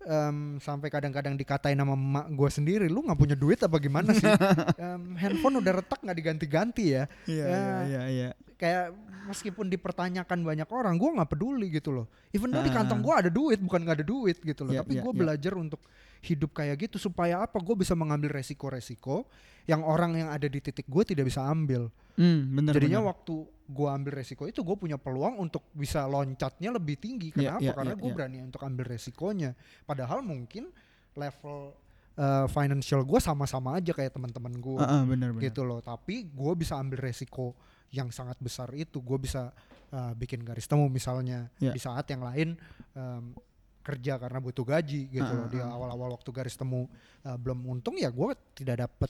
em, 0.01 0.37
sampai 0.57 0.87
kadang-kadang 0.87 1.33
dikatain 1.33 1.75
sama 1.75 1.93
emak 1.93 2.27
gue 2.29 2.49
sendiri 2.49 2.85
lu 2.85 3.01
nggak 3.01 3.17
punya 3.17 3.35
duit 3.35 3.59
apa 3.59 3.75
gimana 3.77 4.11
sih 4.11 4.25
Em, 4.79 5.15
handphone 5.15 5.59
udah 5.59 5.73
retak 5.75 5.99
nggak 5.99 6.17
diganti-ganti 6.17 6.85
ya 6.91 7.03
iya 7.25 7.43
Ya. 7.43 7.47
iya 7.47 7.75
iya 7.83 8.01
iya 8.09 8.29
kayak 8.55 8.91
meskipun 9.25 9.67
dipertanyakan 9.67 10.39
banyak 10.41 10.67
orang 10.67 10.95
gue 10.95 11.09
nggak 11.09 11.29
peduli 11.29 11.67
gitu 11.69 11.91
loh 11.91 12.05
even 12.29 12.49
though 12.49 12.59
di 12.59 12.69
Ah. 12.69 12.77
kantong 12.77 12.99
gue 12.99 13.13
ada 13.13 13.29
duit 13.29 13.57
bukan 13.57 13.79
nggak 13.81 13.97
ada 13.97 14.05
duit 14.05 14.37
gitu 14.37 14.61
loh 14.61 14.71
Iya, 14.71 14.81
tapi 14.81 14.93
iya, 14.93 15.01
gue 15.01 15.11
iya. 15.11 15.19
belajar 15.19 15.53
untuk 15.55 15.81
hidup 16.21 16.51
kayak 16.53 16.75
gitu 16.81 16.97
supaya 16.97 17.39
apa 17.39 17.55
gue 17.57 17.75
bisa 17.75 17.91
mengambil 17.93 18.33
resiko-resiko 18.33 19.23
yang 19.63 19.79
orang 19.81 20.17
yang 20.17 20.29
ada 20.29 20.45
di 20.45 20.59
titik 20.59 20.83
gue 20.85 21.03
tidak 21.05 21.27
bisa 21.27 21.39
ambil 21.41 21.87
Hmm, 22.15 22.51
bener, 22.51 22.75
jadinya 22.75 22.99
bener. 22.99 23.11
waktu 23.15 23.35
gue 23.69 23.85
ambil 23.85 24.17
resiko 24.17 24.49
itu 24.49 24.65
gue 24.65 24.73
punya 24.73 24.97
peluang 24.97 25.37
untuk 25.37 25.69
bisa 25.77 26.09
loncatnya 26.09 26.73
lebih 26.73 26.97
tinggi. 26.97 27.29
Iya, 27.37 27.37
kenapa? 27.37 27.61
iya, 27.61 27.71
karena 27.77 27.93
iya, 27.93 28.01
gue 28.01 28.09
iya. 28.09 28.15
berani 28.17 28.37
untuk 28.41 28.61
ambil 28.65 28.85
resikonya. 28.89 29.51
Padahal 29.85 30.25
mungkin 30.25 30.73
level 31.13 31.77
eh, 32.17 32.45
financial 32.49 33.05
gue 33.05 33.19
sama-sama 33.21 33.77
aja 33.77 33.93
kayak 33.93 34.17
teman-teman 34.17 34.57
gue 34.57 34.81
bener 35.05 35.29
bener. 35.37 35.43
gitu 35.45 35.61
loh. 35.61 35.85
Tapi 35.85 36.25
gue 36.33 36.53
bisa 36.57 36.81
ambil 36.81 36.97
resiko 36.97 37.53
yang 37.93 38.09
sangat 38.09 38.41
besar 38.41 38.73
itu. 38.73 39.01
Gue 39.05 39.21
bisa 39.21 39.53
uh, 39.93 40.13
bikin 40.13 40.41
garis 40.45 40.65
temu 40.69 40.85
misalnya 40.89 41.49
Ya. 41.57 41.73
di 41.73 41.81
saat 41.81 42.05
yang 42.09 42.21
lain 42.21 42.53
um, 42.93 43.33
kerja 43.81 44.21
karena 44.21 44.37
butuh 44.37 44.61
gaji 44.61 45.09
gitu 45.09 45.25
Ah, 45.25 45.33
loh 45.33 45.47
di 45.49 45.57
awal-awal 45.57 46.13
waktu 46.13 46.29
garis 46.29 46.53
temu 46.53 46.85
uh, 47.25 47.37
belum 47.37 47.65
untung 47.65 47.97
ya 47.97 48.13
gue 48.13 48.33
tidak 48.53 48.85
dapat 48.85 49.09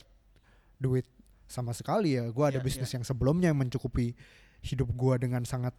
duit 0.80 1.04
sama 1.44 1.76
sekali 1.76 2.16
ya. 2.16 2.24
Gue 2.32 2.44
ada 2.48 2.60
Ya, 2.60 2.64
bisnis 2.64 2.88
yang 2.88 3.04
sebelumnya 3.04 3.52
yang 3.52 3.58
mencukupi 3.60 4.16
hidup 4.62 4.88
gue 4.92 5.14
dengan 5.28 5.44
sangat 5.44 5.72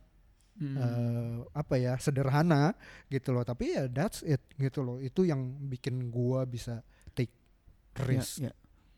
Hmm. 0.51 0.75
uh, 0.77 1.37
apa 1.55 1.79
ya 1.79 1.95
sederhana 1.95 2.75
gitu 3.07 3.31
loh 3.31 3.41
tapi 3.41 3.71
ya 3.71 3.87
that's 3.87 4.19
it 4.21 4.43
gitu 4.59 4.83
loh 4.83 4.99
itu 4.99 5.23
yang 5.23 5.39
bikin 5.71 6.11
gue 6.11 6.39
bisa 6.45 6.83
take 7.15 7.31
Ya, 7.97 8.03
risk 8.07 8.33
ya. 8.39 8.53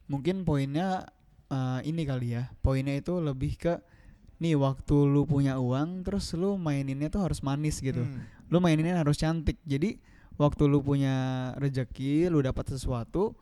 Mungkin 0.05 0.45
poinnya 0.45 1.09
eh, 1.49 1.79
ini 1.87 2.05
kali 2.05 2.37
ya. 2.37 2.51
Poinnya 2.61 2.93
itu 2.97 3.17
lebih 3.17 3.57
ke 3.57 3.73
nih 4.37 4.53
waktu 4.59 4.95
lu 5.07 5.23
punya 5.25 5.57
uang 5.57 6.03
terus 6.05 6.33
lu 6.37 6.59
maininnya 6.59 7.09
tuh 7.09 7.25
harus 7.25 7.41
manis 7.41 7.79
gitu. 7.81 8.01
Hmm. 8.05 8.21
Lu 8.53 8.61
maininnya 8.61 9.01
harus 9.01 9.17
cantik. 9.17 9.57
Jadi 9.65 9.97
waktu 10.37 10.67
lu 10.67 10.81
punya 10.85 11.49
rezeki, 11.57 12.27
lu 12.29 12.41
dapat 12.43 12.69
sesuatu 12.69 13.33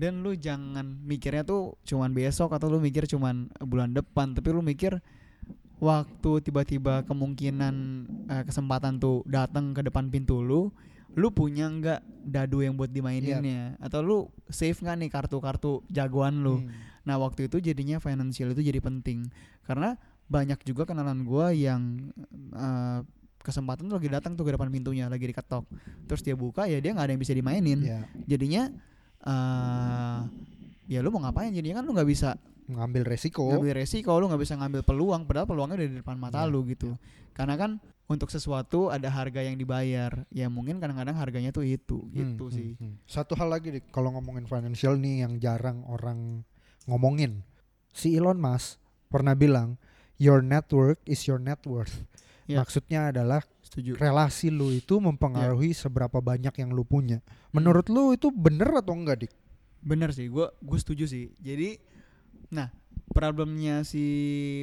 dan 0.00 0.20
lu 0.24 0.32
jangan 0.36 0.84
mikirnya 1.04 1.44
tuh 1.44 1.76
cuman 1.84 2.12
besok 2.12 2.56
atau 2.56 2.72
lu 2.72 2.80
mikir 2.80 3.04
cuman 3.04 3.52
bulan 3.64 3.92
depan, 3.92 4.32
tapi 4.32 4.48
lu 4.52 4.64
mikir 4.64 4.96
waktu 5.80 6.30
tiba-tiba 6.44 7.02
kemungkinan 7.08 7.74
eh, 8.28 8.44
kesempatan 8.44 9.00
tuh 9.00 9.24
datang 9.24 9.72
ke 9.72 9.80
depan 9.80 10.12
pintu 10.12 10.44
lu, 10.44 10.68
lu 11.16 11.28
punya 11.32 11.66
nggak 11.66 12.00
dadu 12.22 12.62
yang 12.62 12.76
buat 12.76 12.92
dimaininnya 12.92 13.80
atau 13.82 14.04
lu 14.04 14.18
save 14.46 14.76
nggak 14.76 14.96
nih 15.00 15.10
kartu-kartu 15.10 15.82
jagoan 15.90 16.44
lu. 16.44 16.60
Hmm. 16.62 16.70
Nah 17.02 17.16
waktu 17.16 17.48
itu 17.48 17.58
jadinya 17.58 17.98
financial 17.98 18.52
itu 18.52 18.62
jadi 18.62 18.78
penting. 18.78 19.26
Karena 19.64 19.96
banyak 20.30 20.62
juga 20.62 20.86
kenalan 20.86 21.26
gua 21.26 21.50
yang 21.50 22.12
eh, 22.54 23.00
kesempatan 23.40 23.88
tuh 23.88 23.96
lagi 23.96 24.12
datang 24.12 24.36
tuh 24.36 24.44
ke 24.44 24.52
depan 24.54 24.68
pintunya 24.68 25.08
lagi 25.08 25.26
diketok. 25.26 25.64
Terus 26.06 26.20
dia 26.20 26.36
buka 26.36 26.68
ya 26.68 26.78
dia 26.78 26.92
nggak 26.92 27.08
ada 27.08 27.12
yang 27.16 27.22
bisa 27.24 27.34
dimainin. 27.34 27.80
Ya 27.82 28.00
jadinya 28.28 28.68
eh 29.20 30.20
ya 30.90 30.98
lu 31.00 31.14
mau 31.14 31.22
ngapain 31.22 31.54
jadinya 31.54 31.78
kan 31.78 31.84
lu 31.86 31.94
nggak 31.94 32.10
bisa 32.10 32.34
ngambil 32.66 33.02
resiko 33.06 33.46
ngambil 33.46 33.74
resiko 33.78 34.10
lu 34.18 34.26
nggak 34.26 34.42
bisa 34.42 34.54
ngambil 34.58 34.82
peluang 34.82 35.22
padahal 35.22 35.46
peluangnya 35.46 35.76
udah 35.78 35.88
di 35.88 35.98
depan 36.02 36.16
mata 36.18 36.42
Iya, 36.42 36.50
lu 36.50 36.66
gitu 36.66 36.98
karena 37.30 37.54
kan 37.54 37.78
untuk 38.10 38.26
sesuatu 38.26 38.90
ada 38.90 39.06
harga 39.06 39.38
yang 39.38 39.54
dibayar 39.54 40.26
ya 40.28 40.50
mungkin 40.50 40.82
kadang-kadang 40.82 41.14
harganya 41.14 41.54
tuh 41.54 41.62
itu 41.62 42.10
gitu 42.10 42.50
Hmm, 42.50 42.54
sih 42.54 42.68
hmm, 42.74 42.82
hmm. 42.82 42.94
Satu 43.06 43.38
hal 43.38 43.46
lagi 43.48 43.70
nih, 43.70 43.86
kalau 43.94 44.10
ngomongin 44.10 44.50
financial 44.50 44.98
nih 44.98 45.22
yang 45.22 45.38
jarang 45.38 45.86
orang 45.86 46.42
ngomongin. 46.90 47.46
Si 47.90 48.10
Elon 48.14 48.38
Musk 48.38 48.82
pernah 49.06 49.34
bilang, 49.34 49.78
your 50.18 50.42
network 50.42 50.98
is 51.06 51.22
your 51.26 51.38
net 51.38 51.62
worth. 51.62 52.02
Ya. 52.50 52.58
Maksudnya 52.58 53.14
adalah 53.14 53.46
setuju 53.62 53.94
relasi 53.94 54.50
lu 54.50 54.74
itu 54.74 54.98
mempengaruhi 54.98 55.70
Ya. 55.70 55.86
seberapa 55.86 56.18
banyak 56.18 56.50
yang 56.58 56.74
lu 56.74 56.82
punya. 56.82 57.22
Menurut 57.54 57.86
lu 57.86 58.10
itu 58.10 58.34
bener 58.34 58.74
atau 58.74 58.90
enggak, 58.90 59.22
Dik? 59.26 59.32
Bener 59.80 60.10
sih, 60.10 60.26
gue 60.26 60.46
gue 60.50 60.78
setuju 60.78 61.04
sih. 61.04 61.32
Jadi, 61.36 61.80
nah 62.48 62.68
problemnya 63.10 63.82
si 63.82 64.04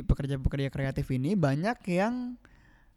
pekerja-pekerja 0.03 0.69
kreatif 0.69 1.09
ini 1.09 1.35
banyak 1.35 1.77
yang 1.89 2.39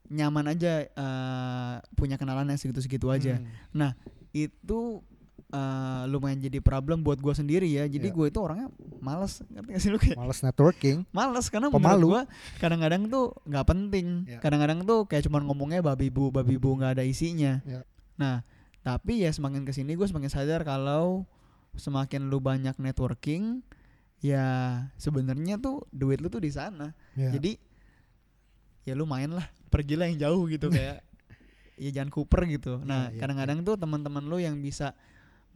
nyaman 0.06 0.46
aja 0.48 0.84
eh, 0.84 1.74
punya 1.92 2.14
kenalan 2.14 2.46
yang 2.46 2.58
segitu-segitu 2.58 3.08
aja. 3.08 3.38
Hmm. 3.70 3.90
Itu 4.30 5.02
eh, 5.48 6.02
lumayan 6.06 6.38
jadi 6.38 6.58
problem 6.58 7.02
buat 7.02 7.18
gue 7.18 7.32
sendiri 7.32 7.66
ya. 7.66 7.82
Jadi 7.84 8.06
Ya. 8.06 8.14
gue 8.14 8.26
itu 8.28 8.38
orangnya 8.38 8.70
males, 8.98 9.42
ngerti 9.44 9.68
gak 9.68 9.80
sih 9.80 9.90
lu 9.90 9.98
kayak 9.98 10.14
Males 10.14 10.40
networking. 10.40 11.02
males 11.10 11.46
karena 11.48 11.66
Pemalu. 11.68 12.06
gue 12.06 12.22
kadang-kadang 12.58 13.08
tuh 13.08 13.34
nggak 13.42 13.66
penting. 13.66 14.06
Ya. 14.28 14.38
Kadang-kadang 14.38 14.84
tuh 14.84 15.06
kayak 15.06 15.26
cuman 15.26 15.42
ngomongnya 15.46 15.80
babi 15.80 16.06
bu, 16.06 16.30
babi 16.30 16.54
bu 16.54 16.76
nggak 16.76 17.00
ada 17.00 17.02
isinya. 17.02 17.58
Ya. 17.66 17.82
Nah, 18.14 18.46
tapi 18.80 19.18
ya 19.18 19.30
semakin 19.30 19.64
ke 19.64 19.72
sini 19.72 19.98
gue 19.98 20.06
semakin 20.06 20.30
sadar 20.30 20.62
kalau 20.62 21.26
semakin 21.80 22.28
lu 22.28 22.38
banyak 22.38 22.76
networking, 22.76 23.64
ya 24.20 24.44
sebenarnya 25.00 25.56
tuh 25.56 25.88
duit 25.90 26.20
lu 26.20 26.28
tuh 26.28 26.44
di 26.44 26.52
sana. 26.52 26.92
Ya. 27.16 27.32
Jadi 27.32 27.56
ya 28.84 28.92
lu 28.92 29.08
main 29.08 29.32
lah, 29.32 29.48
pergilah 29.72 30.06
yang 30.12 30.20
jauh 30.20 30.44
gitu 30.46 30.68
kayak 30.76 31.00
ya 31.80 31.90
jangan 31.96 32.12
kuper 32.12 32.44
gitu. 32.52 32.76
Nah, 32.84 33.08
Ya, 33.08 33.16
ya, 33.16 33.20
kadang-kadang 33.24 33.64
tuh 33.64 33.80
teman-teman 33.80 34.20
lu 34.28 34.36
yang 34.36 34.60
bisa 34.60 34.92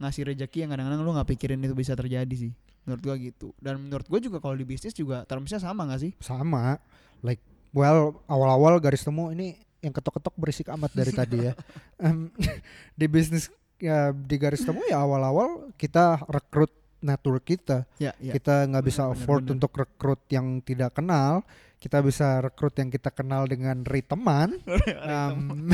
ngasih 0.01 0.33
rejeki 0.33 0.65
yang 0.65 0.73
kadang-kadang 0.73 1.05
lu 1.05 1.13
nggak 1.13 1.29
pikirin 1.37 1.61
itu 1.61 1.77
bisa 1.77 1.93
terjadi 1.93 2.35
sih. 2.35 2.51
Menurut 2.89 3.01
gua 3.05 3.15
gitu. 3.21 3.53
Dan 3.61 3.81
menurut 3.85 4.05
gua 4.09 4.17
juga 4.17 4.37
kalau 4.41 4.57
di 4.57 4.65
bisnis 4.65 4.93
juga 4.93 5.21
termsnya 5.25 5.61
sama 5.61 5.85
gak 5.89 6.01
sih? 6.01 6.11
sama. 6.21 6.81
Like 7.21 7.41
well 7.73 8.21
awal-awal 8.25 8.77
garis 8.81 9.05
temu 9.05 9.29
ini 9.33 9.57
yang 9.81 9.93
ketok-ketok 9.93 10.33
berisik 10.37 10.67
amat 10.73 10.91
dari 10.97 11.11
tadi 11.13 11.37
ya. 11.45 11.53
Em, 12.05 12.29
di 12.99 13.05
bisnis 13.05 13.53
ya 13.79 14.11
di 14.15 14.35
garis 14.39 14.63
temu 14.63 14.81
ya 14.87 15.03
awal-awal 15.03 15.71
kita 15.75 16.23
rekrut 16.27 16.71
network 17.03 17.45
kita. 17.45 17.85
Ya, 18.01 18.15
ya. 18.17 18.33
kita 18.33 18.65
nggak 18.65 18.85
bisa 18.85 19.11
afford 19.11 19.45
untuk 19.51 19.75
rekrut 19.77 20.21
yang 20.31 20.63
tidak 20.63 20.97
kenal 20.97 21.45
kita 21.85 22.01
bisa 22.01 22.41
rekrut 22.41 22.73
yang 22.81 22.89
kita 22.89 23.13
kenal 23.13 23.45
dengan 23.45 23.85
rate 23.85 24.09
teman 24.09 24.57
um, 25.05 25.69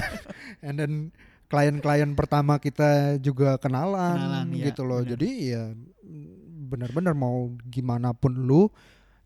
and 0.65 0.75
then 0.75 0.93
klien-klien 1.48 2.12
pertama 2.15 2.60
kita 2.60 3.15
juga 3.20 3.55
kenalan, 3.60 4.20
Kenalan, 4.20 4.48
iya, 4.51 4.65
gitu 4.72 4.84
loh 4.84 5.00
benar. 5.03 5.12
jadi 5.15 5.29
ya 5.39 5.63
bener-bener 6.72 7.15
mau 7.15 7.51
gimana 7.67 8.12
pun 8.12 8.31
lu 8.31 8.67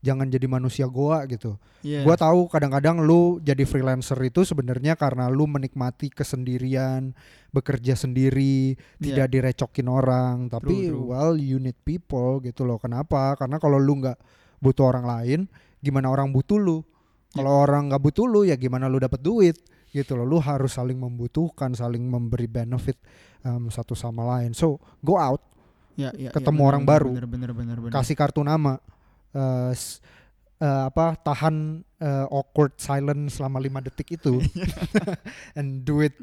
jangan 0.06 0.30
jadi 0.30 0.46
manusia 0.46 0.86
goa 0.86 1.26
gitu. 1.26 1.58
Iya. 1.82 2.06
Gua 2.06 2.14
tahu 2.14 2.46
kadang-kadang 2.46 3.02
lu 3.02 3.42
jadi 3.42 3.66
freelancer 3.66 4.22
itu 4.22 4.46
sebenarnya 4.46 4.94
karena 4.94 5.26
lu 5.28 5.50
menikmati 5.50 6.14
kesendirian, 6.14 7.18
bekerja 7.50 7.98
sendiri, 7.98 8.78
Iya. 9.02 9.02
tidak 9.02 9.28
direcokin 9.34 9.90
orang. 9.90 10.46
Tapi 10.48 10.94
True, 10.94 10.94
true. 10.94 11.06
well 11.10 11.34
you 11.34 11.58
need 11.58 11.78
people 11.82 12.38
gitu 12.40 12.62
loh. 12.62 12.78
Kenapa? 12.78 13.34
Karena 13.34 13.58
kalau 13.58 13.82
lu 13.82 13.98
nggak 13.98 14.18
butuh 14.62 14.86
orang 14.86 15.06
lain, 15.06 15.40
gimana 15.82 16.14
orang 16.14 16.30
butuh 16.30 16.62
lu? 16.62 16.86
Ya. 17.34 17.42
Kalau 17.42 17.66
orang 17.66 17.90
nggak 17.90 18.02
butuh 18.02 18.26
lu 18.26 18.46
ya 18.46 18.54
gimana 18.56 18.86
lu 18.86 19.02
dapat 19.02 19.20
duit? 19.20 19.58
Gitu 19.90 20.14
loh. 20.14 20.24
Lu 20.24 20.38
harus 20.38 20.76
saling 20.76 21.00
membutuhkan, 21.00 21.74
saling 21.74 22.04
memberi 22.04 22.46
benefit 22.46 23.00
um, 23.42 23.68
satu 23.68 23.96
sama 23.96 24.22
lain. 24.38 24.54
So 24.54 24.78
go 25.02 25.18
out, 25.18 25.42
Ya, 25.96 26.12
ya, 26.12 26.28
ya, 26.28 26.32
ketemu 26.36 26.60
bener, 26.60 26.70
orang 26.76 26.84
bener, 26.84 26.92
baru. 27.00 27.10
Bener 27.16 27.28
bener 27.32 27.52
bener 27.56 27.78
bener. 27.80 27.94
kasih 27.96 28.20
kartu 28.20 28.44
nama. 28.44 28.84
S- 29.70 30.00
eh, 30.58 30.84
apa 30.86 31.16
tahan 31.18 31.56
eh, 31.98 32.26
awkward 32.30 32.76
silence 32.78 33.38
selama 33.38 33.60
lima 33.60 33.80
detik 33.80 34.16
itu 34.16 34.40
and 35.60 35.84
do 35.84 36.00
it 36.00 36.16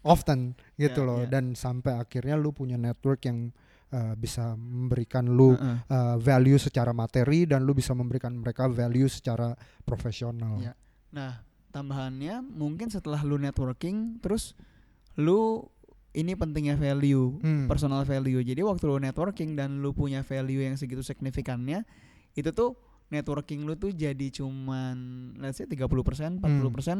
often 0.00 0.54
gitu 0.74 1.00
Ya, 1.00 1.06
loh 1.06 1.20
ya. 1.22 1.28
dan 1.30 1.52
sampai 1.52 1.92
akhirnya 1.94 2.34
lu 2.34 2.50
punya 2.50 2.74
network 2.74 3.20
yang 3.22 3.52
eh, 3.90 4.14
bisa 4.14 4.54
memberikan 4.54 5.26
lu 5.26 5.52
Heeh. 5.52 5.76
eh, 5.84 6.16
value 6.16 6.56
secara 6.56 6.90
materi 6.90 7.44
dan 7.44 7.62
lu 7.62 7.72
bisa 7.72 7.90
memberikan 7.90 8.32
mereka 8.32 8.64
value 8.66 9.06
secara 9.06 9.52
profesional. 9.84 10.56
Ya. 10.56 10.72
Nah, 11.10 11.42
tambahannya 11.68 12.40
mungkin 12.40 12.88
setelah 12.88 13.20
lu 13.20 13.36
networking 13.36 14.18
terus 14.18 14.54
lu 15.14 15.66
ini 16.10 16.34
pentingnya 16.34 16.74
value, 16.74 17.38
Hmm. 17.38 17.66
personal 17.66 18.02
value. 18.02 18.40
Jadi 18.40 18.62
waktu 18.62 18.82
lu 18.84 18.98
networking 18.98 19.54
dan 19.54 19.78
lu 19.78 19.90
punya 19.90 20.22
value 20.22 20.58
yang 20.60 20.74
segitu 20.74 21.02
signifikannya, 21.02 21.86
itu 22.34 22.50
tuh 22.50 22.76
networking 23.10 23.66
lu 23.66 23.74
tuh 23.74 23.90
jadi 23.90 24.30
cuman 24.30 24.96
let's 25.42 25.58
say 25.58 25.66
30%, 25.66 26.38
40% 26.38 26.40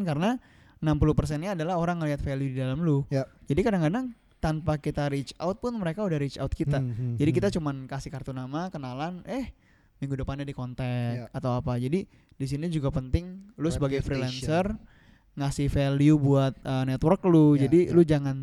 karena 0.02 0.36
60%-nya 0.80 1.54
adalah 1.54 1.76
orang 1.76 2.00
ngelihat 2.02 2.18
value 2.20 2.50
di 2.50 2.58
dalam 2.58 2.80
lu. 2.80 3.04
Ya. 3.12 3.28
Jadi 3.46 3.60
kadang-kadang 3.62 4.10
tanpa 4.40 4.80
kita 4.80 5.12
reach 5.12 5.36
out 5.36 5.60
pun 5.60 5.76
mereka 5.76 6.00
udah 6.02 6.16
reach 6.16 6.40
out 6.40 6.50
kita. 6.50 6.80
Hmm, 6.80 6.96
hmm, 6.96 7.14
Jadi 7.20 7.30
hmm. 7.30 7.38
kita 7.38 7.48
cuman 7.52 7.84
kasih 7.84 8.08
kartu 8.08 8.32
nama, 8.32 8.72
kenalan, 8.72 9.20
eh 9.28 9.52
minggu 10.00 10.16
depannya 10.16 10.48
di 10.48 10.56
kontak 10.56 10.88
Ya. 11.14 11.24
atau 11.30 11.52
apa. 11.54 11.76
Jadi 11.76 12.08
di 12.34 12.46
sini 12.48 12.72
juga 12.72 12.88
penting 12.88 13.52
lu 13.60 13.68
sebagai 13.68 14.00
freelancer 14.00 14.72
ngasih 15.36 15.68
value 15.68 16.16
buat 16.16 16.56
uh, 16.64 16.88
network 16.88 17.20
lu. 17.28 17.54
Ya, 17.54 17.68
Jadi 17.68 17.80
ya. 17.86 17.92
lu 17.92 18.02
jangan 18.02 18.36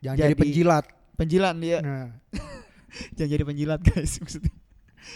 jangan 0.00 0.16
jadi, 0.18 0.32
jadi- 0.32 0.40
penjilat. 0.40 0.84
penjilat 1.12 1.54
dia, 1.60 1.78
Nah, 1.84 2.08
jangan 3.20 3.30
jadi 3.30 3.44
penjilat 3.44 3.80
guys 3.84 4.16
maksudnya. 4.18 4.52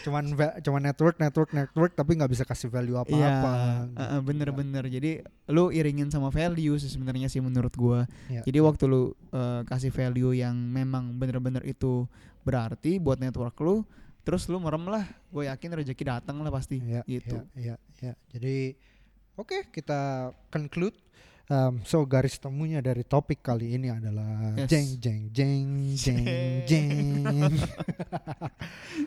Cuman 0.02 0.24
cuman 0.62 0.80
network 0.82 1.16
network 1.18 1.50
network 1.54 1.92
tapi 1.94 2.18
nggak 2.18 2.30
bisa 2.30 2.44
kasih 2.46 2.70
value 2.70 2.98
Iya, 3.06 3.28
apa-apa. 3.42 3.52
uh, 3.94 4.02
uh, 4.18 4.20
bener-bener. 4.22 4.84
Jadi 4.90 5.22
lu 5.50 5.70
iringin 5.70 6.10
sama 6.10 6.30
value 6.34 6.74
sebenarnya 6.78 7.30
sih 7.30 7.38
menurut 7.38 7.72
gua. 7.74 8.04
Ya. 8.26 8.42
Jadi 8.42 8.58
waktu 8.62 8.84
lu 8.90 9.14
uh, 9.32 9.62
kasih 9.66 9.94
value 9.94 10.34
yang 10.34 10.54
memang 10.54 11.14
bener-bener 11.16 11.62
itu 11.62 12.06
berarti 12.46 13.02
buat 13.02 13.18
network 13.18 13.58
lu, 13.62 13.82
terus 14.22 14.46
lu 14.46 14.58
merem 14.62 14.86
lah. 14.86 15.06
Gue 15.30 15.50
yakin 15.50 15.82
rezeki 15.82 16.04
datang 16.06 16.42
lah 16.42 16.50
pasti. 16.50 16.78
Ya, 16.82 17.02
gitu. 17.06 17.42
ya, 17.58 17.74
ya, 18.02 18.12
ya. 18.12 18.14
Jadi 18.30 18.74
oke 19.38 19.70
kita 19.70 20.30
conclude. 20.50 20.94
Um, 21.46 21.78
so 21.86 22.02
garis 22.02 22.36
temunya 22.36 22.82
dari 22.82 23.06
topik 23.06 23.38
kali 23.38 23.78
ini 23.78 23.86
adalah 23.86 24.50
Yes. 24.58 24.66
jeng 24.66 24.88
jeng 24.98 25.20
jeng 25.30 25.62
jeng 25.94 26.20
jeng. 26.68 26.90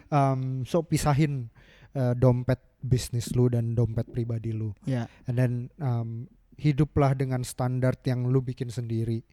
um, 0.08 0.64
so 0.64 0.80
pisahin 0.80 1.52
uh, 1.94 2.16
dompet 2.16 2.60
bisnis 2.80 3.36
lu 3.36 3.52
dan 3.52 3.76
dompet 3.76 4.08
pribadi 4.08 4.56
lu. 4.56 4.72
Ya. 4.84 5.12
And 5.28 5.36
then 5.36 5.52
um, 5.78 6.32
hiduplah 6.56 7.12
dengan 7.12 7.44
standar 7.44 8.00
yang 8.04 8.28
lu 8.28 8.40
bikin 8.40 8.72
sendiri 8.72 9.24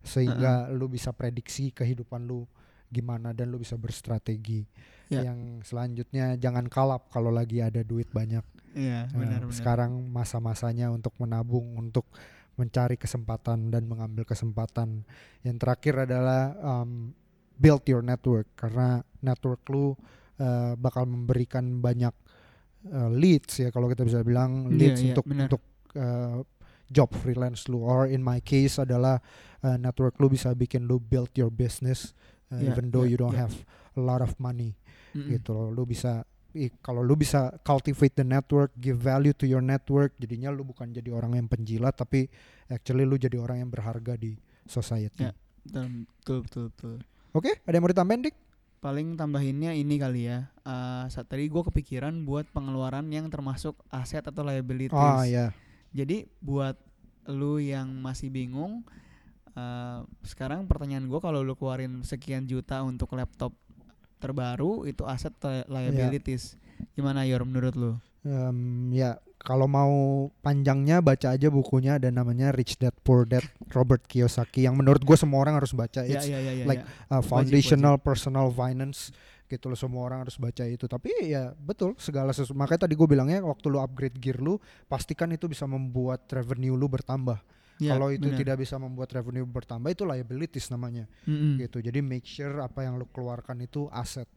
sehingga 0.00 0.68
lu 0.68 0.88
bisa 0.88 1.12
prediksi 1.12 1.68
kehidupan 1.70 2.24
lu 2.24 2.48
gimana 2.88 3.32
dan 3.32 3.48
lu 3.48 3.60
bisa 3.60 3.76
berstrategi. 3.76 4.64
Ya. 5.08 5.32
Yang 5.32 5.64
selanjutnya 5.66 6.36
jangan 6.36 6.68
kalap 6.68 7.08
kalau 7.08 7.30
lagi 7.30 7.60
ada 7.60 7.80
duit 7.80 8.08
banyak. 8.10 8.44
Iya, 8.70 9.10
Nah, 9.10 9.18
benar 9.18 9.42
benar. 9.42 9.54
sekarang 9.56 9.92
masa-masanya 10.06 10.94
untuk 10.94 11.10
menabung, 11.18 11.74
untuk 11.74 12.06
mencari 12.60 13.00
kesempatan 13.00 13.72
dan 13.72 13.88
mengambil 13.88 14.28
kesempatan. 14.28 15.08
Yang 15.40 15.56
terakhir 15.64 15.94
adalah 16.04 16.52
um, 16.60 17.16
build 17.56 17.84
your 17.88 18.04
network 18.04 18.48
karena 18.56 19.00
network 19.24 19.64
lu 19.72 19.92
uh, 20.40 20.76
bakal 20.76 21.04
memberikan 21.08 21.80
banyak 21.80 22.12
uh, 22.88 23.08
leads 23.12 23.60
ya 23.60 23.68
kalau 23.68 23.88
kita 23.88 24.04
bisa 24.04 24.20
bilang 24.24 24.68
Iya, 24.68 24.76
leads 24.76 25.00
iya, 25.00 25.08
untuk 25.12 25.24
benar. 25.28 25.44
untuk 25.48 25.62
uh, 25.96 26.40
job 26.90 27.10
freelance 27.20 27.68
lu 27.68 27.84
or 27.84 28.08
in 28.08 28.24
my 28.24 28.40
case 28.40 28.80
adalah 28.80 29.20
uh, 29.60 29.76
network 29.76 30.16
lu 30.18 30.32
bisa 30.32 30.56
bikin 30.56 30.88
lu 30.88 30.96
build 30.96 31.30
your 31.36 31.52
business 31.52 32.16
uh, 32.48 32.56
Iya, 32.56 32.72
even 32.72 32.88
though 32.88 33.04
iya, 33.04 33.12
you 33.12 33.18
don't 33.20 33.36
iya. 33.36 33.44
have 33.44 33.54
a 33.94 34.02
lot 34.02 34.24
of 34.24 34.32
money 34.40 34.72
Mm-mm. 35.12 35.36
gitu 35.36 35.52
loh 35.52 35.68
lu 35.68 35.84
bisa 35.84 36.24
kalau 36.80 37.00
lu 37.00 37.14
bisa 37.14 37.54
cultivate 37.62 38.14
the 38.14 38.26
network 38.26 38.74
give 38.76 38.98
value 38.98 39.32
to 39.32 39.46
your 39.46 39.62
network 39.62 40.12
jadinya 40.16 40.50
lu 40.50 40.62
bukan 40.62 40.90
jadi 40.90 41.10
orang 41.10 41.38
yang 41.38 41.46
penjilat 41.46 41.94
tapi 41.94 42.26
actually 42.66 43.04
lu 43.04 43.14
jadi 43.14 43.38
orang 43.38 43.62
yang 43.62 43.70
berharga 43.70 44.14
di 44.14 44.34
society 44.64 45.26
Ya. 45.26 45.32
Betul 45.60 46.42
betul 46.42 46.64
betul. 46.72 46.96
oke 47.30 47.52
ada 47.62 47.74
yang 47.74 47.84
mau 47.84 47.92
ditambahin 47.92 48.22
dik 48.24 48.36
Paling 48.80 49.12
tambahinnya 49.12 49.76
ini 49.76 50.00
kali 50.00 50.24
ya. 50.24 50.48
eh, 50.64 51.04
saat 51.06 51.28
tadi 51.28 51.44
gue 51.46 51.62
kepikiran 51.62 52.24
buat 52.24 52.48
pengeluaran 52.48 53.12
yang 53.12 53.28
termasuk 53.28 53.76
aset 53.92 54.24
atau 54.24 54.40
liabilities. 54.40 54.96
oh 54.96 55.20
ya 55.20 55.52
Jadi 55.92 56.24
buat 56.40 56.80
lu 57.28 57.60
yang 57.60 57.92
masih 58.00 58.32
bingung, 58.32 58.80
eh, 59.52 60.00
sekarang 60.24 60.64
pertanyaan 60.64 61.04
gue 61.06 61.20
kalau 61.20 61.44
lu 61.44 61.52
keluarin 61.52 62.00
sekian 62.00 62.48
juta 62.48 62.80
untuk 62.80 63.12
laptop 63.12 63.52
terbaru 64.20 64.84
itu 64.84 65.02
aset 65.08 65.32
atau 65.40 65.64
liabilities. 65.66 66.60
Gimana 66.92 67.24
Yor 67.24 67.42
menurut 67.48 67.74
lu? 67.74 67.92
Em, 68.20 68.92
ya 68.92 69.16
kalau 69.40 69.64
mau 69.64 70.28
panjangnya 70.44 71.00
baca 71.00 71.32
aja 71.32 71.48
bukunya 71.48 71.96
ada 71.96 72.12
namanya 72.12 72.52
Rich 72.52 72.76
Dad 72.76 72.92
Poor 73.00 73.24
Dad 73.24 73.44
Robert 73.72 74.04
Kiyosaki 74.04 74.68
yang 74.68 74.76
menurut 74.76 75.00
gue 75.00 75.16
semua 75.16 75.40
orang 75.40 75.56
harus 75.56 75.72
baca 75.72 76.04
Ya 76.04 76.20
It's 76.20 76.28
ya 76.28 76.36
ya 76.36 76.52
ya. 76.52 76.64
like 76.68 76.84
ya. 76.84 77.16
uh, 77.16 77.24
foundational 77.24 77.96
personal 77.96 78.52
finance 78.52 79.08
gitu 79.48 79.66
loh 79.72 79.74
semua 79.80 80.06
orang 80.06 80.28
harus 80.28 80.36
baca 80.38 80.62
itu 80.62 80.84
tapi 80.86 81.10
ya 81.26 81.50
betul 81.58 81.96
segala 81.98 82.30
sesuatu 82.30 82.54
makanya 82.54 82.86
tadi 82.86 82.94
gue 82.94 83.08
bilangnya 83.08 83.42
waktu 83.42 83.66
lu 83.66 83.82
upgrade 83.82 84.14
gear 84.20 84.38
lu 84.38 84.60
pastikan 84.86 85.32
itu 85.34 85.50
bisa 85.50 85.66
membuat 85.66 86.22
revenue 86.30 86.76
lu 86.78 86.86
bertambah 86.86 87.40
Ya, 87.80 87.96
kalau 87.96 88.12
itu 88.12 88.28
benar. 88.28 88.38
tidak 88.38 88.56
bisa 88.60 88.76
membuat 88.76 89.08
revenue 89.10 89.42
bertambah 89.42 89.88
itu 89.88 90.04
liabilities 90.04 90.68
namanya 90.68 91.08
Mm-mm. 91.24 91.56
gitu 91.58 91.80
jadi 91.80 91.98
make 91.98 92.24
sure 92.24 92.60
apa 92.60 92.84
yang 92.84 92.94
lu 92.94 93.08
keluarkan 93.08 93.56
itu 93.58 93.88
aset 93.88 94.28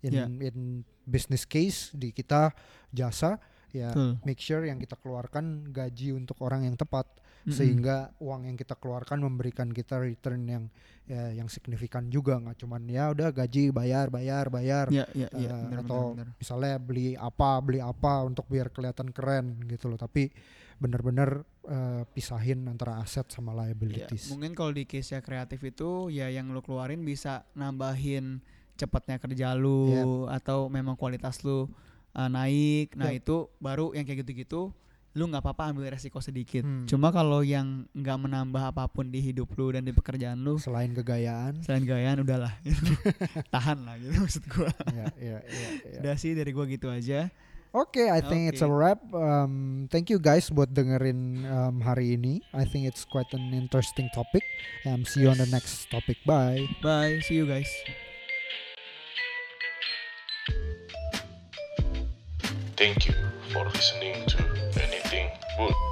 in 0.00 0.12
Ya. 0.12 0.26
in 0.26 0.82
business 1.02 1.42
case 1.42 1.90
di 1.90 2.10
kita 2.10 2.50
jasa 2.90 3.38
ya 3.70 3.94
make 4.22 4.38
sure 4.38 4.62
yang 4.62 4.76
kita 4.76 4.96
keluarkan 4.96 5.70
gaji 5.70 6.10
untuk 6.10 6.40
orang 6.40 6.64
yang 6.64 6.74
tepat 6.74 7.06
Mm-mm. 7.46 7.54
sehingga 7.54 8.10
uang 8.18 8.50
yang 8.50 8.56
kita 8.58 8.74
keluarkan 8.74 9.22
memberikan 9.22 9.70
kita 9.70 9.98
return 10.02 10.42
yang 10.48 10.64
ya, 11.06 11.30
yang 11.32 11.46
signifikan 11.46 12.10
juga 12.10 12.36
nggak 12.38 12.58
cuman 12.60 12.82
ya 12.90 13.10
udah 13.14 13.30
gaji 13.30 13.70
bayar 13.70 14.10
bayar 14.10 14.50
bayar 14.50 14.86
ya 14.90 15.06
ya 15.14 15.28
ya 15.32 15.50
eh, 15.54 15.62
benar 15.70 15.86
atau 15.86 16.02
benar, 16.12 16.26
benar. 16.32 16.40
misalnya 16.40 16.74
beli 16.82 17.08
apa 17.14 17.50
beli 17.64 17.80
apa 17.80 18.12
untuk 18.26 18.44
biar 18.50 18.68
kelihatan 18.74 19.08
keren 19.14 19.64
gitu 19.70 19.88
loh 19.88 19.96
tapi 19.96 20.28
benar-benar 20.78 21.42
eh, 21.66 22.02
pisahin 22.12 22.66
antara 22.66 23.02
aset 23.02 23.26
sama 23.30 23.54
Ya, 23.54 23.70
liabilities 23.70 24.30
mungkin 24.30 24.52
kalau 24.54 24.70
di 24.70 24.84
case 24.84 25.16
ya 25.16 25.20
kreatif 25.24 25.58
itu 25.64 26.12
ya 26.12 26.30
yang 26.30 26.52
lu 26.52 26.60
keluarin 26.62 27.02
bisa 27.02 27.48
nambahin 27.56 28.42
cepatnya 28.78 29.18
kerja 29.18 29.58
lu 29.58 30.30
atau 30.30 30.70
memang 30.70 30.94
kualitas 30.94 31.42
lu 31.42 31.66
uh, 32.14 32.30
naik. 32.30 32.94
Nah, 32.94 33.10
Yep. 33.10 33.18
itu 33.20 33.36
baru 33.58 33.86
yang 33.92 34.06
kayak 34.06 34.22
gitu-gitu 34.24 34.70
lu 35.18 35.26
nggak 35.26 35.42
apa-apa 35.42 35.74
ambil 35.74 35.90
resiko 35.90 36.22
sedikit. 36.22 36.62
Hmm. 36.62 36.86
Cuma 36.86 37.10
kalau 37.10 37.42
yang 37.42 37.90
nggak 37.90 38.18
menambah 38.22 38.62
apa 38.62 38.86
pun 38.86 39.10
di 39.10 39.18
hidup 39.18 39.50
lu 39.58 39.74
dan 39.74 39.82
di 39.82 39.90
pekerjaan 39.90 40.38
lu 40.38 40.62
selain 40.62 40.94
kegayaan 40.94 41.58
selain 41.66 41.82
gayaan 41.82 42.22
udahlah 42.22 42.54
tahan 43.54 43.82
lah 43.82 43.98
gitu 43.98 44.14
maksud 44.22 44.44
gua. 44.46 44.70
ya, 44.94 45.10
ya, 45.18 45.38
ya, 45.42 45.68
ya. 45.82 45.98
Udah 45.98 46.14
sih 46.14 46.38
dari 46.38 46.54
gua 46.54 46.70
gitu 46.70 46.86
aja. 46.86 47.26
Oke, 47.76 48.08
I 48.08 48.24
think 48.24 48.48
it's 48.48 48.64
a 48.64 48.70
wrap. 48.70 48.96
Um, 49.12 49.88
thank 49.92 50.08
you 50.08 50.16
guys 50.16 50.48
buat 50.48 50.72
dengerin 50.72 51.44
um, 51.44 51.84
hari 51.84 52.16
ini. 52.16 52.40
I 52.56 52.64
think 52.64 52.88
it's 52.88 53.04
quite 53.04 53.28
an 53.36 53.52
interesting 53.52 54.08
topic. 54.16 54.40
Um, 54.88 55.04
see 55.04 55.20
you 55.20 55.28
on 55.28 55.36
the 55.36 55.50
next 55.52 55.84
topic. 55.92 56.16
Bye. 56.24 56.64
Bye, 56.80 57.20
see 57.20 57.36
you 57.36 57.44
guys. 57.44 57.68
Thank 62.80 63.04
you 63.04 63.14
for 63.52 63.68
listening 63.68 64.24
to 64.32 64.47
foot. 65.58 65.87